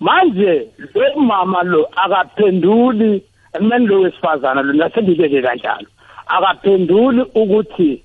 [0.00, 3.22] Manje lo mama lo akaphenduli
[3.52, 5.86] akumele lo wesifazana lo nasengibeke kanjalo.
[6.26, 8.02] Akaphenduli ukuthi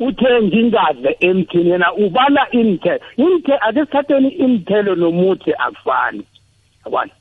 [0.00, 6.24] uthe ngingadle emthini yena ubala imthelo imthe ake sithatheni imthelo nomuthi akufani
[6.84, 7.12] yabona?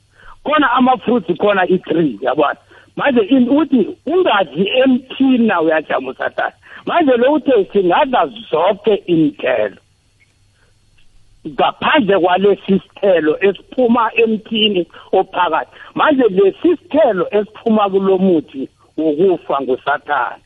[0.43, 2.59] Khona ama-fruits khona i-tree yabona?
[2.95, 5.61] Manje uthi ungadli emthini na?
[5.61, 6.53] Uyajama usathana
[6.85, 9.77] manje lo uthe singadla zonke imthelo
[11.47, 15.71] ngaphandle kwalesi sithelo esiphuma emthini ophakathi.
[15.95, 20.37] Manje lesi sithelo esiphuma kulomuthi wokufa ngusathana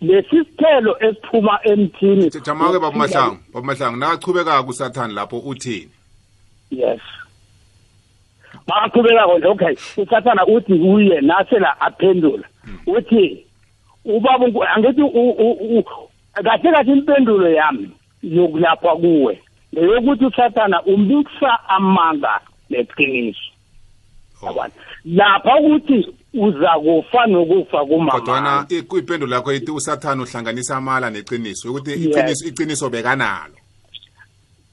[0.00, 3.36] lesi sithelo esiphuma emthini jama-ke baba mahlangu.
[3.54, 5.90] Baba mahlangu nakachubeka kusathane lapho uthini?
[6.70, 7.00] Yes.
[8.66, 9.76] Makaqhubeka nje okay.
[9.96, 12.44] Usathana uthi kuye nasela aphendula.
[12.86, 13.46] Uthi
[14.04, 15.02] ubaba angithi
[16.34, 17.90] kahle kahle impendulo yami
[18.22, 19.38] yokulapha kuwe.
[19.74, 23.40] Ngeyokuthi usathana umbikisa amanga neqiniso.
[24.42, 24.70] Yabona?
[25.04, 31.70] Lapha ukuthi uza kufa nokufa kodwana kumama i- impendulo yakho ithi usathane uhlanganisa amala neqiniso.
[31.70, 33.54] Ukuthi iqiniso iqiniso bekanalo.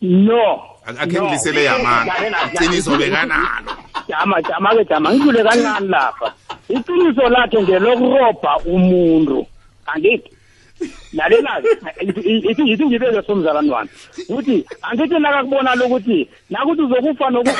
[0.01, 0.61] No.
[0.85, 2.13] Ak- akhe ngilisele yamanga.
[2.53, 3.71] Iqiniso bekanalo.
[4.07, 5.13] Jama jama ke jama.
[5.13, 6.33] Ngidlule kancane lapha.
[6.69, 9.45] Iqiniso lakhe ngelokurobha umuntu.
[9.85, 10.31] Angithi
[11.13, 11.61] lalela
[12.49, 13.89] ithi ithi ngibeke somzalwane wami
[14.29, 17.51] ukuthi angithi nakakubona lokuthi nakuthi uzokufa noku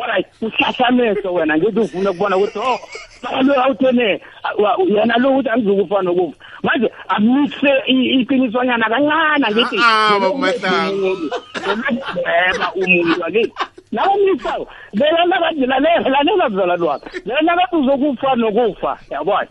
[0.00, 1.56] alright uhlahlameso wena.
[1.56, 2.78] Ngithi ufuna ukubona ukuthi oh
[3.42, 4.20] lo awuthene
[4.88, 6.36] yena lo ukuthi angizukufa nokufa.
[6.62, 11.30] Manje amise iqinisonyana kancane ngithi Ah, ah, Baba Mahlangu.
[12.48, 13.52] eba umuntu akithi
[13.92, 19.48] nawe misawo lela nakathi lalela lalela mzalwane wami lela nakathi uzokufa nokufa yabona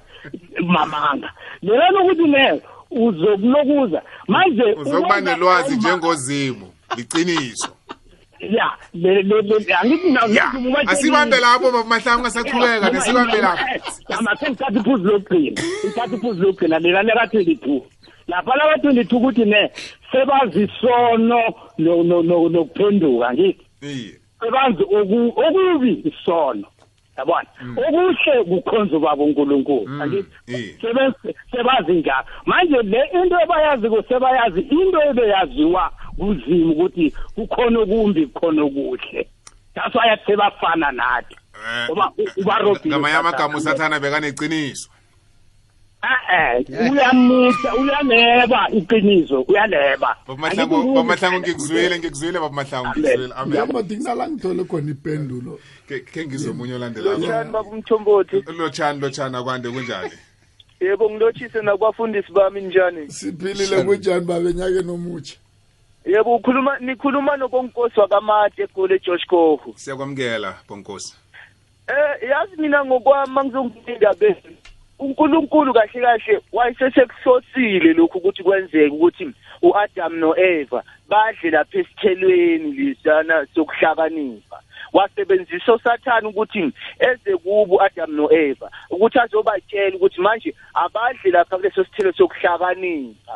[0.61, 1.29] mamanga.
[1.61, 4.01] Lela nokuthi ne uzokulokuza.
[4.27, 6.67] Manje uzokuba ukwenza nelwazi uma- njengozimu
[6.97, 7.69] liqiniso
[8.39, 13.37] ya le- le- le- angithi na- ya ngithi kubatshela- asibambe lapho baba mahlangu asaqhubeka nesibambe
[13.41, 13.65] lapho.
[14.17, 17.85] Amase ngithatha iphuzu lokugcina ngithatha iphuzu lokugcina lela leka-twenty two.
[18.27, 19.71] Lapha laka-twenty two ukuthi ne
[20.11, 21.41] sebazi isono
[21.77, 24.13] no- no- no- nokuphenduka ngithi iye.
[24.41, 26.65] Sebazi oku- okubi isono.
[27.21, 27.47] Yabona?
[27.77, 29.87] Okuhle kukhonza ubaba unkulunkulu.
[29.87, 30.75] Mm, angithi iye.
[30.81, 32.25] Sebe- sebazi njalo.
[32.45, 39.27] Manje le into ebayaziko sebayazi into ebeyaziwa kuzimu ukuthi kukhona okumbi kukhona okuhle.
[39.75, 41.35] That's why athi sebafana nathi.
[41.55, 43.95] Eh, Ngoba u- ubarobhile ngamanye amagama uSathane.
[43.97, 45.00] usathana bekaneqiniso eh
[46.91, 50.17] uyamisa uyaneba iqiniso uyaneba.
[50.27, 53.33] Baba mahlangu baba mahlangu ngikuzwile ngikuzwile baba mahlangu ngikuzwile.
[53.35, 53.57] Amen.
[53.57, 55.59] Yamadingina la ngithole khona ipendulo.
[55.87, 57.17] Ke- khe ngizwe omunye olandelayo.
[57.17, 60.11] Lotshani baba umthombothi lotshani lotshani akwande kunjani?
[60.81, 63.11] Yebo ngilotshise nakubafundisi bami njani?
[63.11, 65.37] Siphilile kunjani babe enyakeni omutsha?
[66.05, 71.15] Yebo ukhuluma nikhuluma nobonkosi wakamate egoli ejosh kohu siyakwamukela bonkosi.
[71.87, 74.57] Eh yazi mina ngokwami mangizongindabeni
[75.01, 84.59] uNkulunkulu kahle kahle wayesesekuhlosile lokhu ukuthi kwenzeke ukuthi uAdam noEva badle lapha esithelweni lisana sokuhlakanipha.
[84.93, 92.13] Wasebenzisa usathane ukuthi eze kubo uAdam noEva ukuthi azobatshela ukuthi manje abadle lapha kuleso sithelo
[92.13, 93.33] sokuhlakanipha.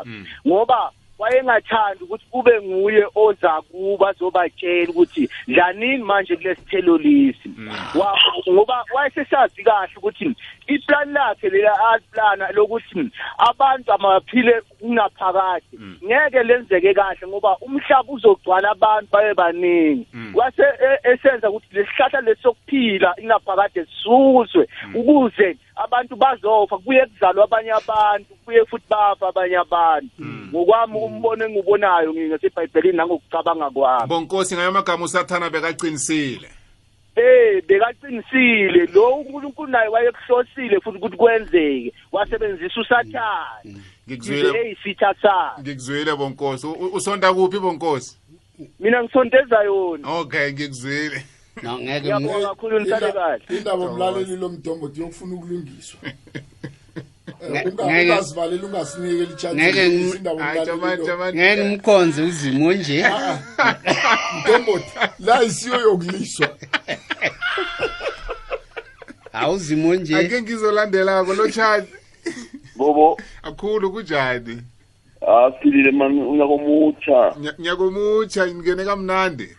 [0.47, 7.49] Ngoba wayengathandi ukuthi kube nguye oza kuba azobatshela ukuthi dlanini manje kulesithelo lesi.
[7.93, 10.35] Wa- ngoba wayesesazi kahle ukuthi
[10.67, 15.65] iplan lakhe lela aplana lokuthi abantu amaphile kunaphakade
[16.03, 20.07] ngeke lenzeke kahle ngoba umhlaba uzogcwala abantu babe baningi.
[20.33, 28.25] Wase e- esenza ukuthi lesihlahla lesokuphila inaphakade sisuswe ukuze abantu bazofa kubuye kuzalwa abanye abantu
[28.35, 30.09] kubuye futhi bafa abanye abantu.
[30.53, 34.07] Ngokwami umbono engiwubonayo ngingasebhayibhelini nangokucabanga kwami.
[34.07, 36.49] Bonkosi ngayo amagama usathana bekaqinisile.
[37.15, 38.85] Eh bekaqinisile.
[38.93, 41.93] Lo uNkulunkulu naye wayekuhlosile futhi ukuthi kwenzeke.
[42.11, 43.75] Wasebenzisa usathane.
[44.07, 46.67] Ngikuzwile eyisitha sakhe ngikuzwile bonkosi.
[46.67, 48.15] U- u- usonda kuphi bonkosi?
[48.79, 50.09] Mina ngisondeza yona.
[50.09, 51.25] Okay ngikuzwile.
[51.63, 53.43] No ngeke ngiyabonga ngi- kakhulu nisale kahle.
[53.57, 55.99] indaba umlaleli lomdombothi yokufuna ukulungiswa.
[56.05, 61.37] Eh, Nge- unga- ngeke- ungasivalela ungasinikeli Ngeke ngim- Hayi, jamani, jamani.
[61.37, 63.05] ngeke ngimkhonze uzimo nje.
[64.39, 66.49] Mdombothi la isiyo yokuliswa.
[69.33, 70.15] Awuzimo nje.
[70.17, 71.87] Ake ngizolandelako lotshani
[72.75, 73.17] bobo.
[73.43, 74.61] Akhulu kunjani?
[75.21, 79.49] Asilile mani unakomutsha Nya- nyakomutsha ngene kamnandi.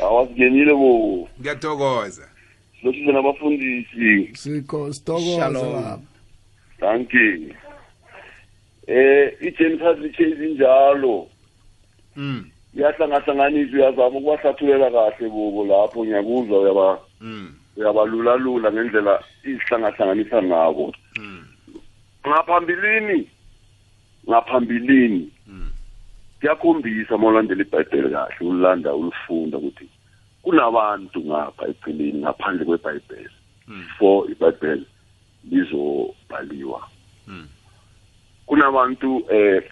[0.00, 2.28] Awasingenile bo ngiyathokoza.
[2.80, 4.30] Silohlile nabafundisi.
[4.36, 5.72] Sikho Shalom.
[5.72, 5.98] baba
[6.80, 7.54] danke
[8.86, 11.26] eh igenesis lithe izinjalo
[12.16, 12.44] mm
[12.76, 20.92] iyahlangahlanganiswa uyazama ukubahlathululela kahle bobo lapho ngiyakuzwa uyaba mm uyabalulalula ngendlela izihlangahlanganisa ngabo.
[21.16, 21.44] Mm
[22.26, 23.28] ngaphambilini?
[24.28, 25.32] Ngaphambilini.
[26.40, 29.88] Kuyakhombisa uma ulandela ibhayibheli kahle ulanda ulifunda ukuthi
[30.42, 33.36] kunabantu ngapha eceleni ngaphandle kwebhayibheli.
[33.98, 34.86] For ibhayibheli
[35.50, 36.88] lizobhaliwa.
[37.26, 37.48] Mm.
[38.46, 39.62] kunabantu eh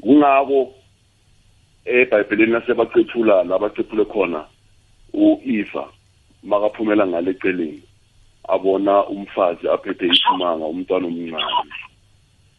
[0.00, 0.74] kungabo
[1.84, 4.44] ebhayibhelini nasebacethula labacephule khona
[5.14, 5.88] uIva
[6.42, 7.82] makaphumela ngale celeni
[8.54, 11.72] abona umfazi aphethe isimanga umntwana omncane.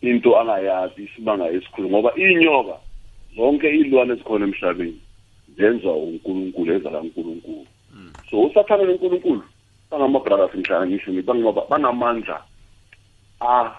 [0.01, 2.75] Into angayazi isimanga esikhulu ngoba inyoka
[3.35, 4.99] zonke izilwane ezikhona emhlabeni
[5.57, 7.65] zenza uNkulunkulu ezala uNkulunkulu.
[8.29, 9.43] So usathana noNkulunkulu
[9.91, 12.37] bangamabrothers ngihlala ngisho ngithi bangaba- banamandla
[13.41, 13.71] a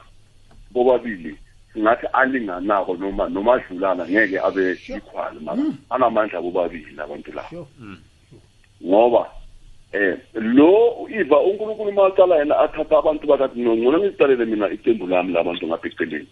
[0.71, 1.37] bobabili
[1.73, 7.67] singathi alinganako noma noma adlulana ngeke abe equal mara anamandla bobabili abantu labo
[8.85, 9.23] ngoba
[9.93, 15.33] eh lo iva uNkulunkulu maqala yena athatha abantu bakathi no ngcono ngizicalele mina iqembu lami
[15.33, 16.29] labantu ngapha eceleni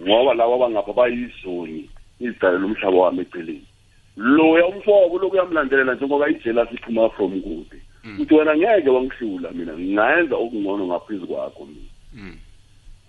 [0.00, 1.88] ngoba laba bangapha bayizoni
[2.20, 3.66] izidalela umhlaba wami eceleni.
[4.16, 7.78] Loya umfobo lokuyamlandelela njengoba ijela siphuma from kude.
[8.20, 12.34] Uthi wena ngeke wangihlula mina ngingayenza okungcono ngaphezu kwakho mina.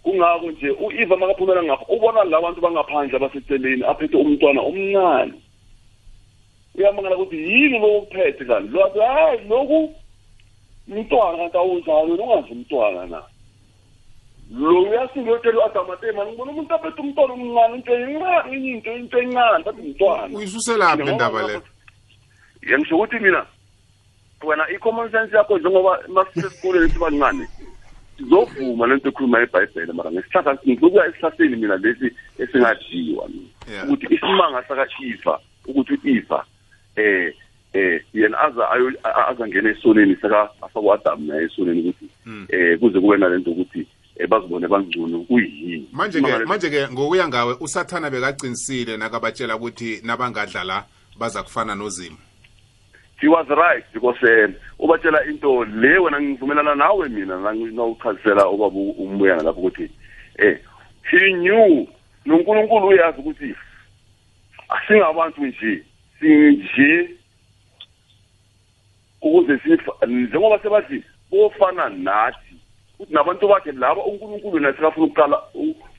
[0.04, 5.34] Kungako nje uIva makaphumela ngapha ubona labantu bangaphandle abaseceleni aphethe umntwana omncane.
[6.78, 9.96] Uyamangala ukuthi yini lokuphethe kanti lwathi hayi loku
[10.88, 13.22] umntwana kanti awunjalo ungazi umntwana na?
[14.52, 19.82] Lo uyasingiyotshela u-adam atema ngibona umuntu aphethe umntwana omncane into enye into into encane bathi
[19.82, 20.38] umntwana.
[20.38, 21.62] Uyisuselaphi le ndaba le
[22.70, 23.46] yangisho ukuthi mina
[24.44, 27.48] wena i-common sense yakho njengoba masisesikoleni sibancane
[28.18, 32.08] sizovuma lento ekhuluma ebhayibhele mara ngesihlahla ngikuya esihlahleni mina lesi
[32.38, 33.28] esingadliwa.
[33.28, 36.46] Mina ukuthi isimanga saka-iva ukuthi u-iva
[36.96, 37.34] eh
[37.74, 42.08] eh yena aza ayo- a- azangena esoneni saka asakwa-adam naye esoneni ukuthi
[42.50, 45.90] eh kuze kube nalento ukuthi eh bazibone bangcono kuyini?
[45.94, 50.86] Manje ke manje ke ngokuya ngawe usathana bekaqinisile nakabatshela ukuthi nabangadlala
[51.20, 52.18] baza kufana nozimo
[53.22, 57.36] he was right because um ubatshela into le wena ngivumelana nawe mina
[57.76, 59.90] nawuchazisela ubaba umbuyana lapho ukuthi
[60.38, 60.60] eh
[61.12, 61.88] he knew
[62.26, 63.56] nonkulunkulu uyazi ukuthi
[64.70, 65.84] asingabantu nje.
[66.20, 67.10] Sinje
[69.22, 72.56] ukuze sifa njengoba sebathi bofana nathi
[73.00, 75.38] ukuthi nabantu bakhe laba unkulunkulu naye sekafuna ukuqala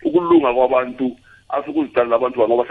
[0.04, 1.16] ukulunga kwabantu
[1.48, 2.64] asukuziqalela abantu ngoba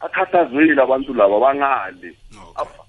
[0.00, 2.14] akhathazekile abantu laba bangale.
[2.56, 2.84] Af-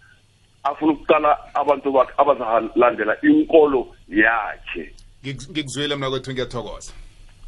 [0.64, 4.94] afuna ukuqala abantu bakhe abazalandela inkolo yakhe.
[5.24, 6.94] Ngik- ngikuzwile mna kwethu ngiyathokoza.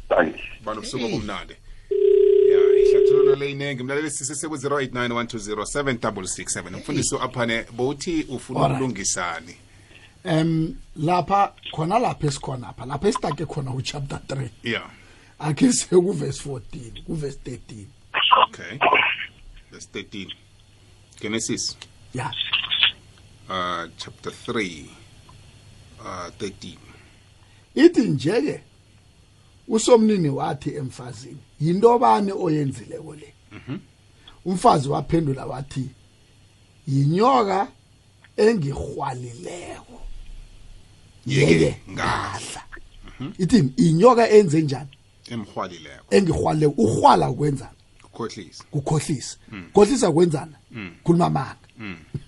[0.08, 1.54] Thank you banobusuku obumnandi.
[3.12, 8.76] Ihlathululo leyinengi mlaleli sisese ku-089 120 7667 mfundisi aphane bowuthi ufuna Alright.
[8.80, 9.56] ukulungisani?
[10.24, 14.82] Um lapha khona lapha esikhona apha lapha esitake khona uchapter 3 ya
[15.38, 17.84] akhe siye kuvesi 14 kuvesi 13
[18.48, 18.78] okay.
[19.70, 20.26] Verse 13
[21.20, 21.76] genesis?
[22.14, 22.32] Ya
[23.48, 24.84] uh, chapter 3
[26.00, 26.76] uh, 13
[27.74, 28.62] ithi njeke
[29.68, 33.34] usomnini wathi emfazini yinto bani oyenzileko le?
[34.44, 35.88] Umfazi waphendula wathi
[36.88, 37.68] yinyoka
[38.36, 40.00] engihwalileko
[41.26, 42.62] yeke ngadla.
[43.38, 43.72] ithini?
[43.76, 44.88] Inyoka enze njani?
[45.30, 47.70] Emhwalileko engihwale uhwala ukwenza
[48.04, 49.36] ukhohlisa kukhohlisa
[49.72, 50.56] khohlisa kwenzana
[51.04, 51.56] khuluma amanga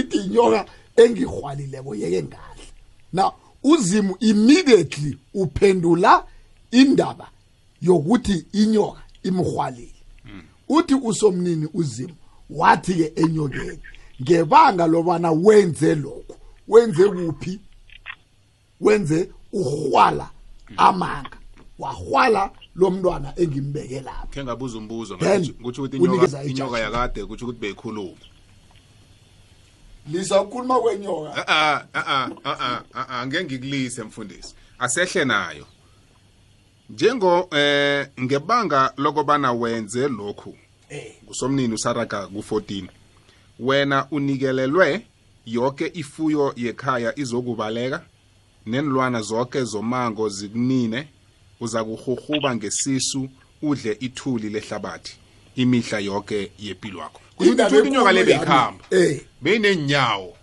[0.00, 0.66] ithi inyoka
[0.96, 2.66] engihwalileko yeke ngadla.
[3.12, 3.32] Now
[3.62, 6.24] uzimu immediately uphendula
[6.70, 7.30] indaba
[7.82, 9.94] yokuthi inyoka imhwalile
[10.68, 12.14] uthi usomnini uzimu
[12.50, 13.78] wathi ke enyokeni
[14.22, 16.36] ngebanga lobana wenze lokhu
[16.68, 17.60] wenze kuphi
[18.80, 20.30] wenze uhwala
[20.76, 21.38] amanga
[21.78, 25.18] wahwala lo mntwana engimbeke lapha khe ngabuza umbuzo
[25.62, 25.96] kutsho ukuthi
[26.50, 28.16] inyoka yakade kutsho ukuthi beyikhuluma
[30.06, 35.66] lisa ukhuluma kwenyoka a a a a a ngeke ngikulise mfundisi asehle nayo
[36.94, 40.56] njengo eh ngebanga lokubana wenze lokhu
[40.90, 41.12] Eh.
[41.28, 42.84] usomnini usaraga ku14
[43.60, 45.06] wena unikelelwe
[45.46, 48.02] yonke ifuyo yekhaya izokubaleka
[48.66, 51.08] nenilwana zonke zomango zikunine
[51.60, 53.28] uza kuhuhuba ngesisu
[53.62, 55.16] udle ithuli lehlabathi
[55.56, 58.84] imihla yonke yempilo yakho kusho inyoka le beyikhamba.
[58.90, 59.20] eh.
[59.42, 60.36] Beyinenyawo.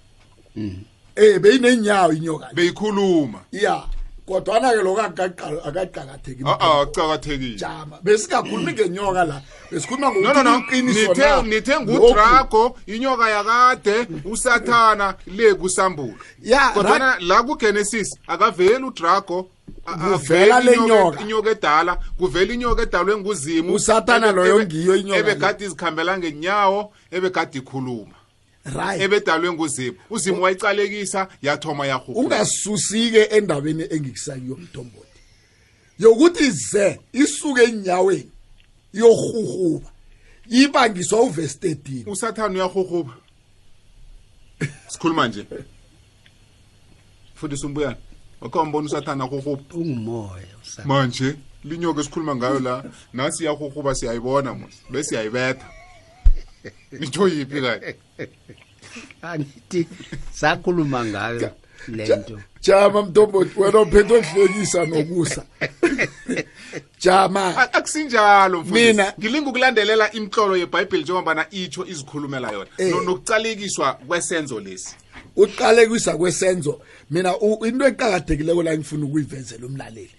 [1.15, 3.39] Eh beyinenyawo inyoka beyikhuluma.
[3.51, 3.83] Ya.
[4.27, 9.41] Kodwana ke lokho akaqakatheki a-a kucakathekile jama besingakhulumi ngenyoka la
[9.71, 10.51] besikhuluma no no no.
[10.59, 16.13] ngokuthi iqiniso nithe ngudrago inyoka yakade usathana le kusambulo
[16.43, 19.49] Ya, kodwana la kugenesis akaveli udrago
[19.85, 21.21] a- a- Kuvela aveli le inyoka- nyoka.
[21.21, 23.73] inyoka edala kuvela inyoka edalwe nguzimu.
[23.73, 28.15] Usathana loyo ngiyo inyoka ebegade izikhambela ngenyawo ebegade ikhuluma.
[28.75, 29.01] Right.
[29.01, 35.07] Ebedalwe nguzimu uzimu wayicalekisa yathoma yahuhula ungasusike endabeni engikusakiyo mntomboti
[35.99, 38.31] yokuthi ze isuke enyaweni
[38.93, 39.91] yohuhuba
[40.49, 43.13] ibangiswa uvesi 13 usathana uyahuhuba.
[44.87, 45.45] Sikhuluma nje.
[47.35, 47.97] Fundisa umbuyana
[48.41, 49.63] wakhe wambona usathana ahuhuba?
[49.73, 50.47] Ungumoya
[50.85, 52.83] manje linyoka esikhuluma ngayo la
[53.13, 55.76] nasi iyahuhuba siyayibona mos besiyayibetha
[56.99, 57.95] nitsho yiphi kanye
[59.21, 59.87] angithi
[60.31, 61.51] sakhuluma ngayo
[61.87, 62.39] le nto.
[62.61, 65.45] jama mntomboti wena uphethe okuhlekisa nokusa.
[66.99, 68.63] Jama akusinjalo.
[68.63, 72.69] Mina- ngilinga ukulandelela imhlolo yebhayibheli njengobana itsho izikhulumela yona.
[72.77, 72.95] Eh.
[73.05, 74.95] Nokucalekiswa kwesenzo lesi.
[75.35, 76.81] Uqalekisa kwesenzo.
[77.09, 77.33] Mina
[77.65, 80.11] into eqakathekileko la ngifuna ukuyivezela umlaleli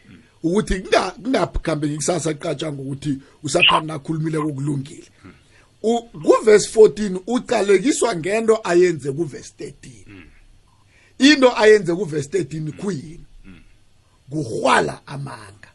[0.43, 5.05] ukuthi kungahambeki kungakhambe ngikusasa qatshwa ngokuthi usathana nakhulumile kokulungile
[5.81, 9.73] Kuvesi 14 uqalekiswa ngento ayenze kuvesi 13
[11.19, 13.25] into ayenze kuvesi 13 kuyini
[14.31, 15.73] kuhwala amanga.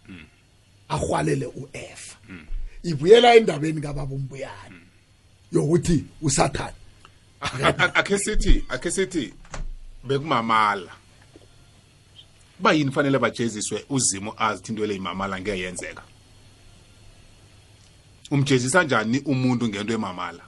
[0.89, 2.17] Ahwalele uefa
[2.83, 4.75] ibuyela endabeni kababa umbuyane.
[5.51, 6.73] Yokuthi usathana
[7.95, 9.33] akhe sithi akhe sithi
[10.03, 10.91] bekumamala.
[12.57, 16.03] Kuba yini fanele bajeziswe uzimu azi into le imamala ngeke yenzeka
[18.33, 20.43] umjezisa njani umuntu ngento emamala?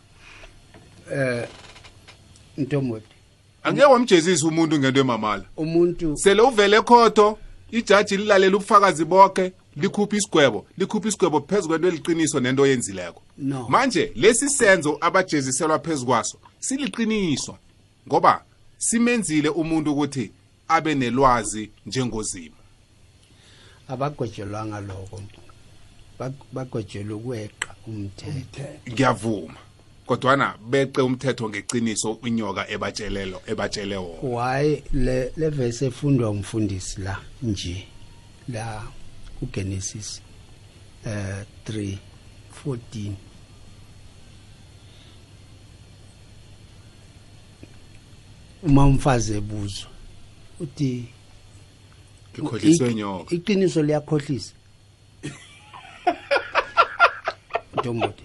[2.57, 3.15] Ntomoti
[3.63, 5.45] angeke wamjezisa umuntu ngento emamala.
[5.57, 7.37] Umuntu sele uvele khotho
[7.71, 13.21] ijaji lilalela ubufakazi bonke likhupha isigwebo likhupha isigwebo phezu kwento eliqiniso nento oyenzileko.
[13.37, 13.69] No.
[13.69, 17.57] manje lesi senzo abajeziselwa phezu kwaso siliqiniso
[18.07, 18.43] ngoba
[18.77, 20.31] simenzile umuntu ukuthi
[20.67, 22.55] abe nelwazi njengozimo.
[23.87, 25.21] Abagwejelwanga lokho.
[26.19, 28.63] Bag- bagwejelwe ukweqa umthetho.
[28.91, 29.57] Ngiyavuma.
[30.05, 34.21] Kodwana beqe umthetho ngeqiniso inyoka ebatshelelo ebatshele wona.
[34.35, 37.87] Why le le verse efundwa umfundisi la nje
[38.53, 38.83] la
[39.39, 40.21] kuGenesis
[41.05, 43.11] eh 3:14
[48.63, 49.89] uma umfazi ebuzwa
[50.59, 51.05] uthi
[52.33, 53.35] ngikhohliswe i- inyoka.
[53.35, 54.53] iqiniso liyakhohlisa.
[57.77, 58.23] Ntombothi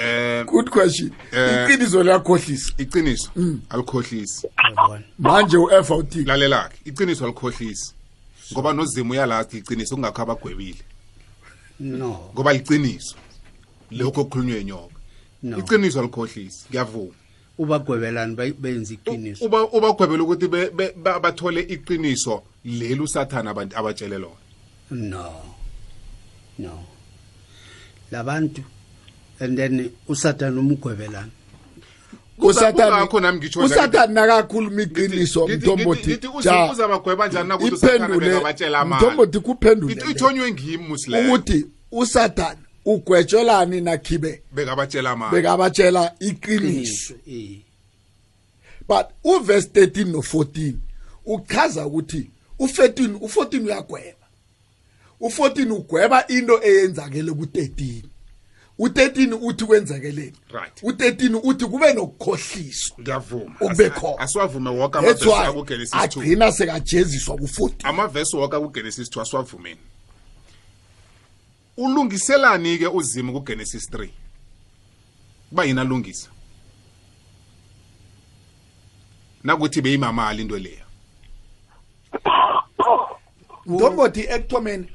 [0.00, 1.10] eh good question.
[1.32, 1.64] Eh.
[1.68, 2.74] iqiniso liyakhohlisa.
[2.78, 3.30] iqiniso
[3.70, 4.46] alikhohlisi.
[4.76, 5.04] Yabona.
[5.18, 7.94] Manje u-efa uthini lalelakhe iqiniso alikhohlisi.
[8.52, 10.82] Ngoba nozimu uyalazi iqiniso kungakho abagwebile.
[11.80, 12.30] No.
[12.34, 13.16] Ngoba liqiniso.
[13.90, 14.94] Lokho okukhulunywe inyoka
[15.42, 15.58] no.
[15.58, 17.14] Iqiniso alikhohlisi ngiyavuma.
[17.58, 19.44] Ubagwebelani benza iqiniso.
[19.44, 24.40] Uba ubagwebela ukuthi be- be- ba- bathole iqiniso leli usathana abantu abatshele lona.
[24.90, 25.32] No.
[26.58, 26.93] No.
[28.12, 28.62] Labantu
[29.40, 31.28] and then usathana umgwebelana
[32.38, 33.80] Kungakho nami ngitsho njalo.
[33.82, 39.06] usathani nakakhuluma iqiniso Ngithi- mntombothi ngithi- ngithi uzimu uzabagweba njani nakuthi usathana iphendule bekabatshela amanga
[39.06, 40.10] mntombothi kuphendule Ithi- le.
[40.10, 44.42] ithonywe ngimi musileyo ukuthi usathani ugwetshelani nakhibe?
[44.52, 47.14] Bekabatshela amanga bekabatshela iqiniso.
[47.26, 47.58] Eh.
[48.88, 50.74] But uverse 13 no 14
[51.26, 54.23] uchaza ukuthi u14 u14 uyagweba.
[55.20, 58.02] U14 ugweba into eyenzakele ku13
[58.78, 60.82] u13 uthi kwenzakeleni Right.
[60.82, 62.96] u13 uthi kube nokukhohliswa.
[63.00, 63.56] Ngiyavuma.
[63.60, 64.18] Okube Asi- khona.
[64.18, 69.80] asiwavume wonke amavesi akugenesis 2 agcina sekajeziswa ku14 amavesi wonke akugenesis 2 asiwavumeni
[71.76, 74.08] ulungiselani ke uzimo kugenesis 3
[75.48, 76.28] kuba yini alungisa?
[79.44, 80.84] Nakuthi beyimamali into leya.
[83.66, 84.86] Ntombothi ekuthomeni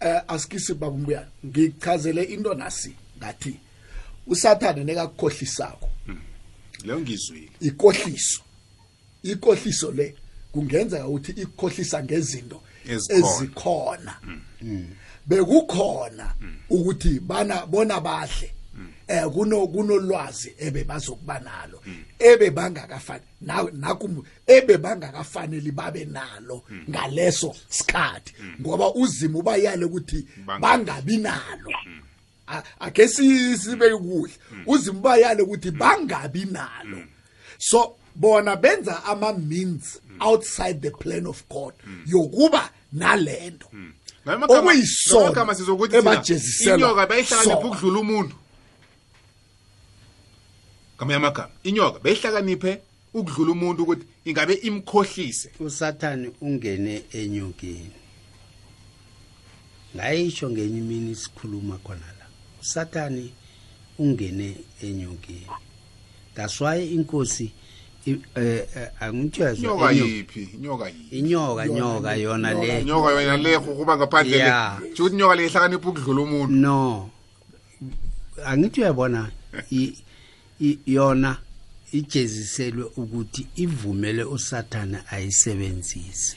[0.00, 3.60] eh asikisi babumbuyana ngichazele into nasi ngathi
[4.26, 5.88] usathane nekakukhohlisako
[6.84, 8.42] leyo ngizwile ikohliso
[9.22, 10.14] ikohliso le
[10.52, 13.18] kungenzeka ukuthi ikhohlisa ngezinto Ezikhona.
[13.18, 14.14] ezikhona.
[15.26, 16.34] Bekukhona
[16.70, 18.52] ukuthi bana bona bahle.
[19.08, 21.80] Eh kuno kunolwazi ebe bazokuba nalo
[22.18, 28.34] ebe bangakafani na- nakum ebe bangakafanele babe nalo ngaleso sikhathi.
[28.60, 31.70] Ngoba uzimo bayale ukuthi Banga- bangabi nalo.
[32.80, 34.32] Ake si- sibe kuhle.
[34.66, 36.98] Uzimo bayale ukuthi bangabi nalo.
[37.58, 41.74] So bona benza ama means outside the plan of God
[42.06, 43.66] yokuba nalento.
[44.58, 45.96] Okuyisona okuyisona sizokuthi
[46.76, 48.34] inyoka bayihlakanipha ukudlula umuntu.
[50.96, 52.80] Ngamanye amagama inyoka bayihlakaniphe
[53.14, 55.50] ukudlula umuntu ukuthi ingabe imkhohlise.
[55.60, 57.96] Usathane ungene enyokeni
[59.96, 62.26] ngayisho ngenye imini sikhuluma khona la.
[62.60, 63.32] Usathane
[63.98, 65.48] ungene enyokeni
[66.34, 67.52] that's why inkosi
[68.06, 68.66] eh,
[69.00, 70.42] angithiyazwa inyoka yiphi?
[70.54, 71.18] Inyoka yiphi?
[71.18, 72.80] Inyoka nyoka yona le.
[72.80, 74.52] Inyoka yona le kuba ngaphandle le.
[74.92, 76.52] Ukuthi inyoka le ihlakanipha ukudlula umuntu.
[76.52, 77.10] No.
[78.44, 79.30] Angithi uyabona
[80.86, 81.36] yona
[81.92, 86.36] ijeziselwe ukuthi ivumele usathane ayisebenzise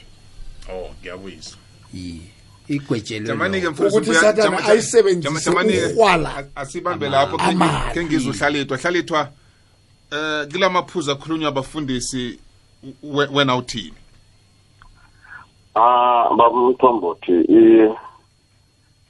[0.71, 1.55] oh ngiyabuyisa
[1.93, 2.21] Yi-
[2.67, 3.71] igwetshelwe jamani ke lo.
[3.71, 7.93] mfowethu, Ukuthi buya- Sathane jama- ayisebenzise jama- jamani-ke, ukurhwala a- asibambe lapho ke ngi- amali.
[7.93, 9.31] ke ngizwe uhlalithwa hlalithwa
[10.11, 12.39] eh kula maphuzu akhulunywa abafundisi
[13.03, 13.93] we- wena uthini
[15.75, 17.89] Ah baba Mthombothi i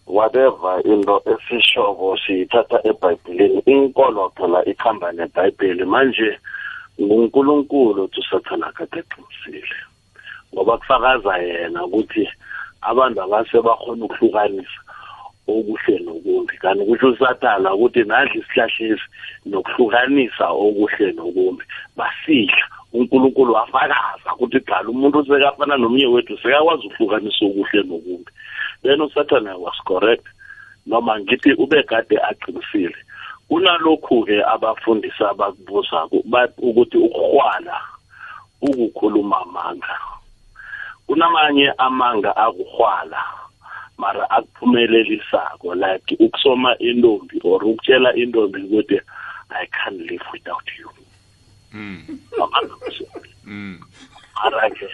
[0.10, 5.86] whatever into esishoko siyithatha eBhayibhelini inkolo phela ikhamba neBhayibheli.
[5.86, 6.40] Manje
[7.02, 9.78] nguNkulunkulu tusathana kade qinisile
[10.54, 12.28] ngoba kufakaza yena ukuthi
[12.82, 14.80] abantu abase bakhona ukuhlukanisa
[15.48, 16.58] okuhle nokumbi.
[16.58, 19.06] Kanti kusho usathana ukuthi nadla isihlahlesi
[19.46, 21.64] nokuhlukanisa okuhle nokumbi
[21.98, 22.66] basidla.
[22.94, 28.32] uNkulunkulu wafakaza ukuthi qala umuntu sekafana nomnye wethu sekakwazi ukuhlukanisa okuhle nokumbi.
[28.84, 30.26] Then usathana was correct
[30.86, 32.96] noma ngithi ube kade aqinisile.
[33.50, 36.06] Kunalokhu-ke abafundisi abakubuza
[36.58, 37.82] ukuthi ukuhwala
[38.62, 39.96] ukukhuluma amanga.
[41.08, 43.24] Kunamanye amanga akuhwala
[43.98, 49.02] mara akuphumelelisako like ukusoma intombi or ukutshela intombi ukuthi
[49.50, 50.90] i can't live without you.
[52.38, 52.76] Amanga
[54.46, 54.52] Mm.
[54.52, 54.86] mara-ke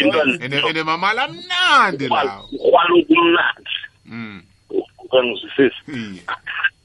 [0.00, 3.70] into ene ene mamala mnandi lawo ukwala ukumnandi
[4.06, 4.42] Mm.
[5.04, 6.22] ukangizwisisi Iye.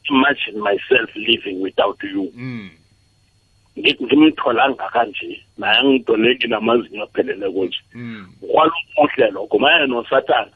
[0.09, 2.69] imagine myself living without you Mm.
[3.77, 8.27] Ngi- ngimtholanga kanje naye angidole nginamazinyo apheleleko nje Mm.
[8.41, 10.51] ukwala okuhle lokho maye nosathana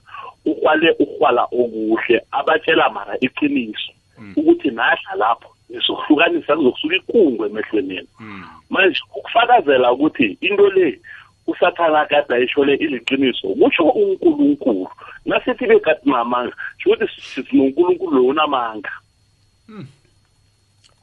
[0.45, 3.91] ukwale ukwala okuhle abatshela mara iqiniso
[4.35, 8.43] ukuthi nadla lapho nizokuhlukanisa kuzokusuka ikungu emehlweni enu Mm.
[8.69, 10.99] manje ukufakazela ukuthi into le
[11.47, 14.87] usathana kade ayishole iliqiniso kusho unkulunkulu.
[15.25, 18.89] Nasithi bekade namanga sho ukuthi sithi nonkulunkulu lo unamanga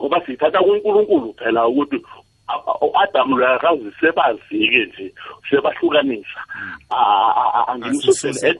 [0.00, 1.96] ngoba sithatha kunkulunkulu phela ukuthi
[2.48, 5.14] a- a- u-adamu lo akazi sebazike nje
[5.50, 6.40] sebahlukanisa.
[6.90, 8.58] A- angimsusele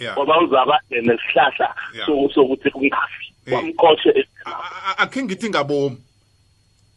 [0.00, 0.16] Yeah.
[0.16, 1.74] ngoba uzabade nesihlahla
[2.34, 3.32] sokuthi kungafi.
[4.44, 5.96] A- akhe ngithi ngabomi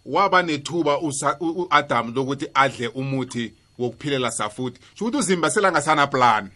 [0.05, 0.99] waba nethuba
[1.41, 4.79] u-adam lokuthi adle umuthi wokuphilela safuthi.
[4.95, 6.49] Sho ukuthi uzimba selangasana plan.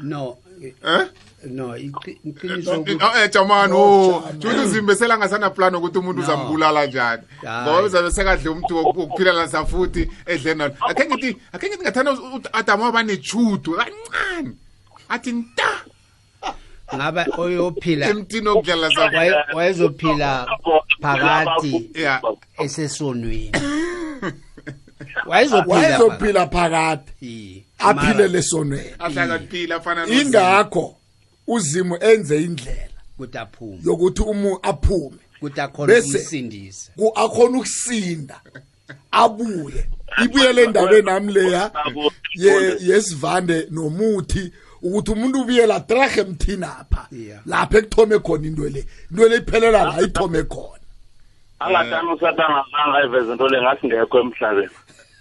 [0.00, 0.36] No
[0.82, 1.06] eh?
[1.46, 4.42] no iqi- iqiniso Eh, ukuthi- eh jamani No, oh Jamani.
[4.42, 6.24] sho ukuthi uzimbe selangasana plan ukuthi umuntu No.
[6.24, 7.22] uzambulala njani?
[7.44, 7.62] Hayi.
[7.62, 12.80] ngoba uzabe sekadle umuthi woku- wokuphilela safuthi edle nalo akhe ngithi akhe ngithi ngathanda u-adam
[12.80, 14.52] waba nechudu kancane.
[15.08, 15.70] Athi nta
[16.94, 19.16] ngaba oyophila emtini wokudlala safuthi.
[19.16, 20.46] Waye- wayezophila
[21.02, 22.20] phakathi Yeah.
[22.58, 23.52] esesonweni
[25.26, 27.12] wayezophila wayezophila phakathi.
[27.20, 27.64] Yi.
[27.78, 30.96] aphile lesonweni ahlakaphila afana ingakho
[31.46, 33.78] uzimo enze indlela ukuthi aphume.
[33.84, 35.16] yokuthi umu aphume.
[35.42, 36.92] Ukuthi akhona Bese- ukusindisa.
[36.96, 38.40] ku akhona ukusinda
[39.10, 39.86] abuye.
[40.24, 41.70] Ibuyele endabeni nami leya.
[42.34, 44.52] Ye- yesivande nomuthi
[44.82, 47.40] ukuthi umuntu ubuyela trahe emthinapha Yeah.
[47.46, 48.84] lapha ekuthome khona into le.
[49.10, 50.80] Into le iphelela la ithome khona.
[51.60, 54.68] Angathani usatana zange ayiveze into le ngathi ngekho emhlabeni.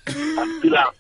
[0.08, 0.92] Asiphila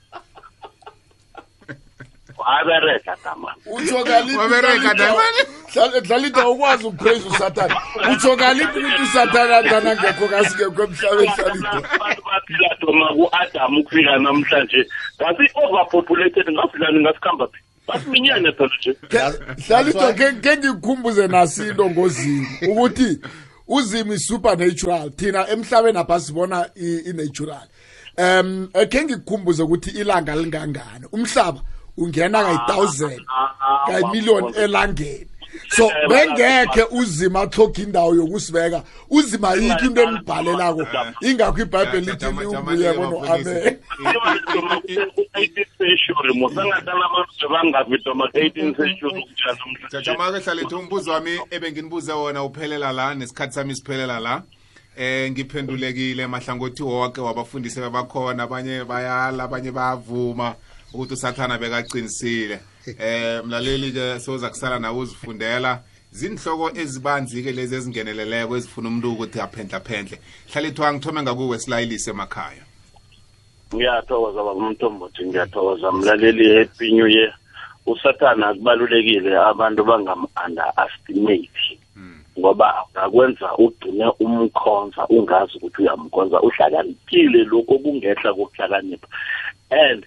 [2.37, 3.55] wabereka dama.
[3.65, 4.93] Utsho kaliphi Wabereka, Dlalita?
[4.93, 5.41] Damani?
[5.73, 7.73] Dlal- dlalita ukwazi ukupraise usathane
[8.11, 14.85] utsho kaliphi ukuthi usathane athana ngekho kasingekho emhlabeni dlalita abantu baphila doma ku-adamu ukufika namhlanje.
[15.21, 17.59] Ngasi overpopulated ngasilani ngasikhamba phi?
[17.87, 18.91] Basiminyane phela nje.
[19.67, 23.19] Dlalita ke ke ngikukhumbuze nasinto ngozini ukuthi
[23.67, 27.67] uzimo is-supernatural thina emhlabeni apha sibona i- i-natural.
[28.17, 31.05] Um ekhe ngikukhumbuze ukuthi ilanga lingangani?
[31.11, 31.61] Umhlaba
[31.97, 33.21] ungena kayi-thousand
[33.87, 35.27] kayimiliyoni elangeni.
[35.69, 40.87] So bengekhe uzima atlhoga indawo yokusibeka uzima yikho into enibhalelako
[41.21, 43.77] ingakho ibhayibheli lithi ubuyebo no-amen
[45.15, 52.13] ku-18th century mosangatana abantu bangavi doma ku-18th century ukujala namhlanje jajamake hlalethu umbuzo wami ebenginibuze
[52.13, 54.43] wona uphelela la nesikhathi sami siphelela la
[54.97, 60.55] eh ngiphendulekile mahlangothi wonke wabafundisi bebakhona abanye bayala abanye bayavuma
[60.93, 62.59] ukuthi usathana bekaqinisile.
[62.99, 65.81] Eh mlaleli ke soza kusala nawe uzifundela.
[66.11, 70.19] Zinhloko ezibanzi ke lezi ezingeneleleko ezifuna umuntu ukuthi aphendla phendle
[70.53, 72.63] hlalethhu angithome ngakuwe silayilise emakhaya.
[73.75, 75.91] Ngiyathokoza baba umthombothi ngiyathokoza.
[75.91, 77.33] Mlaleli happy new year
[77.85, 81.79] usathana kubalulekile abantu bangam-underestimate.
[82.39, 89.07] Ngoba angakwenza ugcine umkhonza ungazi ukuthi uyamkhonza uhlakaniphile lokhu kungehla kokuhlakanipha.
[89.71, 90.05] And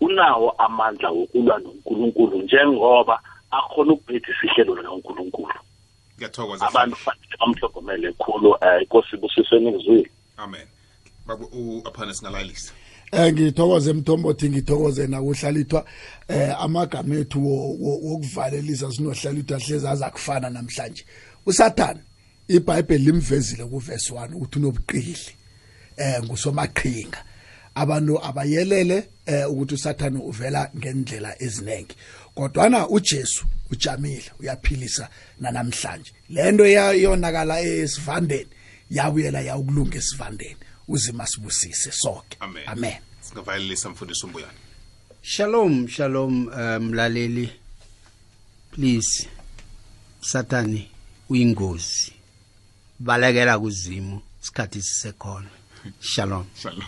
[0.00, 5.54] unawo amandla wokulwa nonkulunkulu njengoba akhona ukubheda isihlelo likankulunkulu.
[6.16, 10.66] Ngiyathokoza abantu fanele bamhlogomele khulu um inkosi busisweni ngizwile amen.
[11.26, 12.72] Babu u-aphane singalalisa
[13.12, 15.84] eh ngithokoze mthombothi ngithokoze nakuhlalithwa
[16.28, 21.04] eh amagama ethu wo- wo- wokuvalelisa sinohlalithwa hlezi azakufana namhlanje
[21.48, 22.00] usathane
[22.48, 25.16] ibhayibheli limvezile kuverse 1 ukuthi unobuqili
[25.96, 27.24] eh ngusomaqhinga.
[27.74, 31.96] Abantu abayelele eh ukuthi usathane uvela ngendlela eziningi
[32.34, 35.08] kodwana uJesu ujamile uyaphilisa
[35.40, 36.12] nanamhlanje.
[36.30, 38.50] Lento yayonakala esivandeni
[38.90, 40.56] yabuyela yawukulunga esivandeni.
[40.88, 42.62] Uzima sibusise sonke amen.
[42.66, 43.00] Amen.
[43.20, 44.58] Singavalelisa mfundisi umbuyane.
[45.22, 47.50] Shalom, shalom eh, mlaleli.
[48.70, 49.28] Please
[50.20, 50.97] Sathani
[51.28, 52.12] uyingozi.
[52.98, 55.50] Balekela kuzimo isikhathi sisekhona.
[56.00, 56.46] Shalom.
[56.54, 56.82] shalom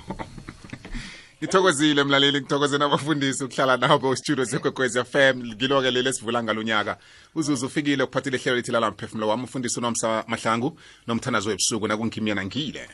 [1.43, 6.97] ngithokozile mlaleli ngithokoze nabafundisi ukuhlala nabo studio zekwekwezi fm ngilo-ke leli esivula ngalonyaka
[7.35, 12.89] uzuze ufikile ukuphathile ihlelo lithi lala mphefumulo wami ufundisi unomsa mahlangu nomthandazo webusuku nakungimyana ngile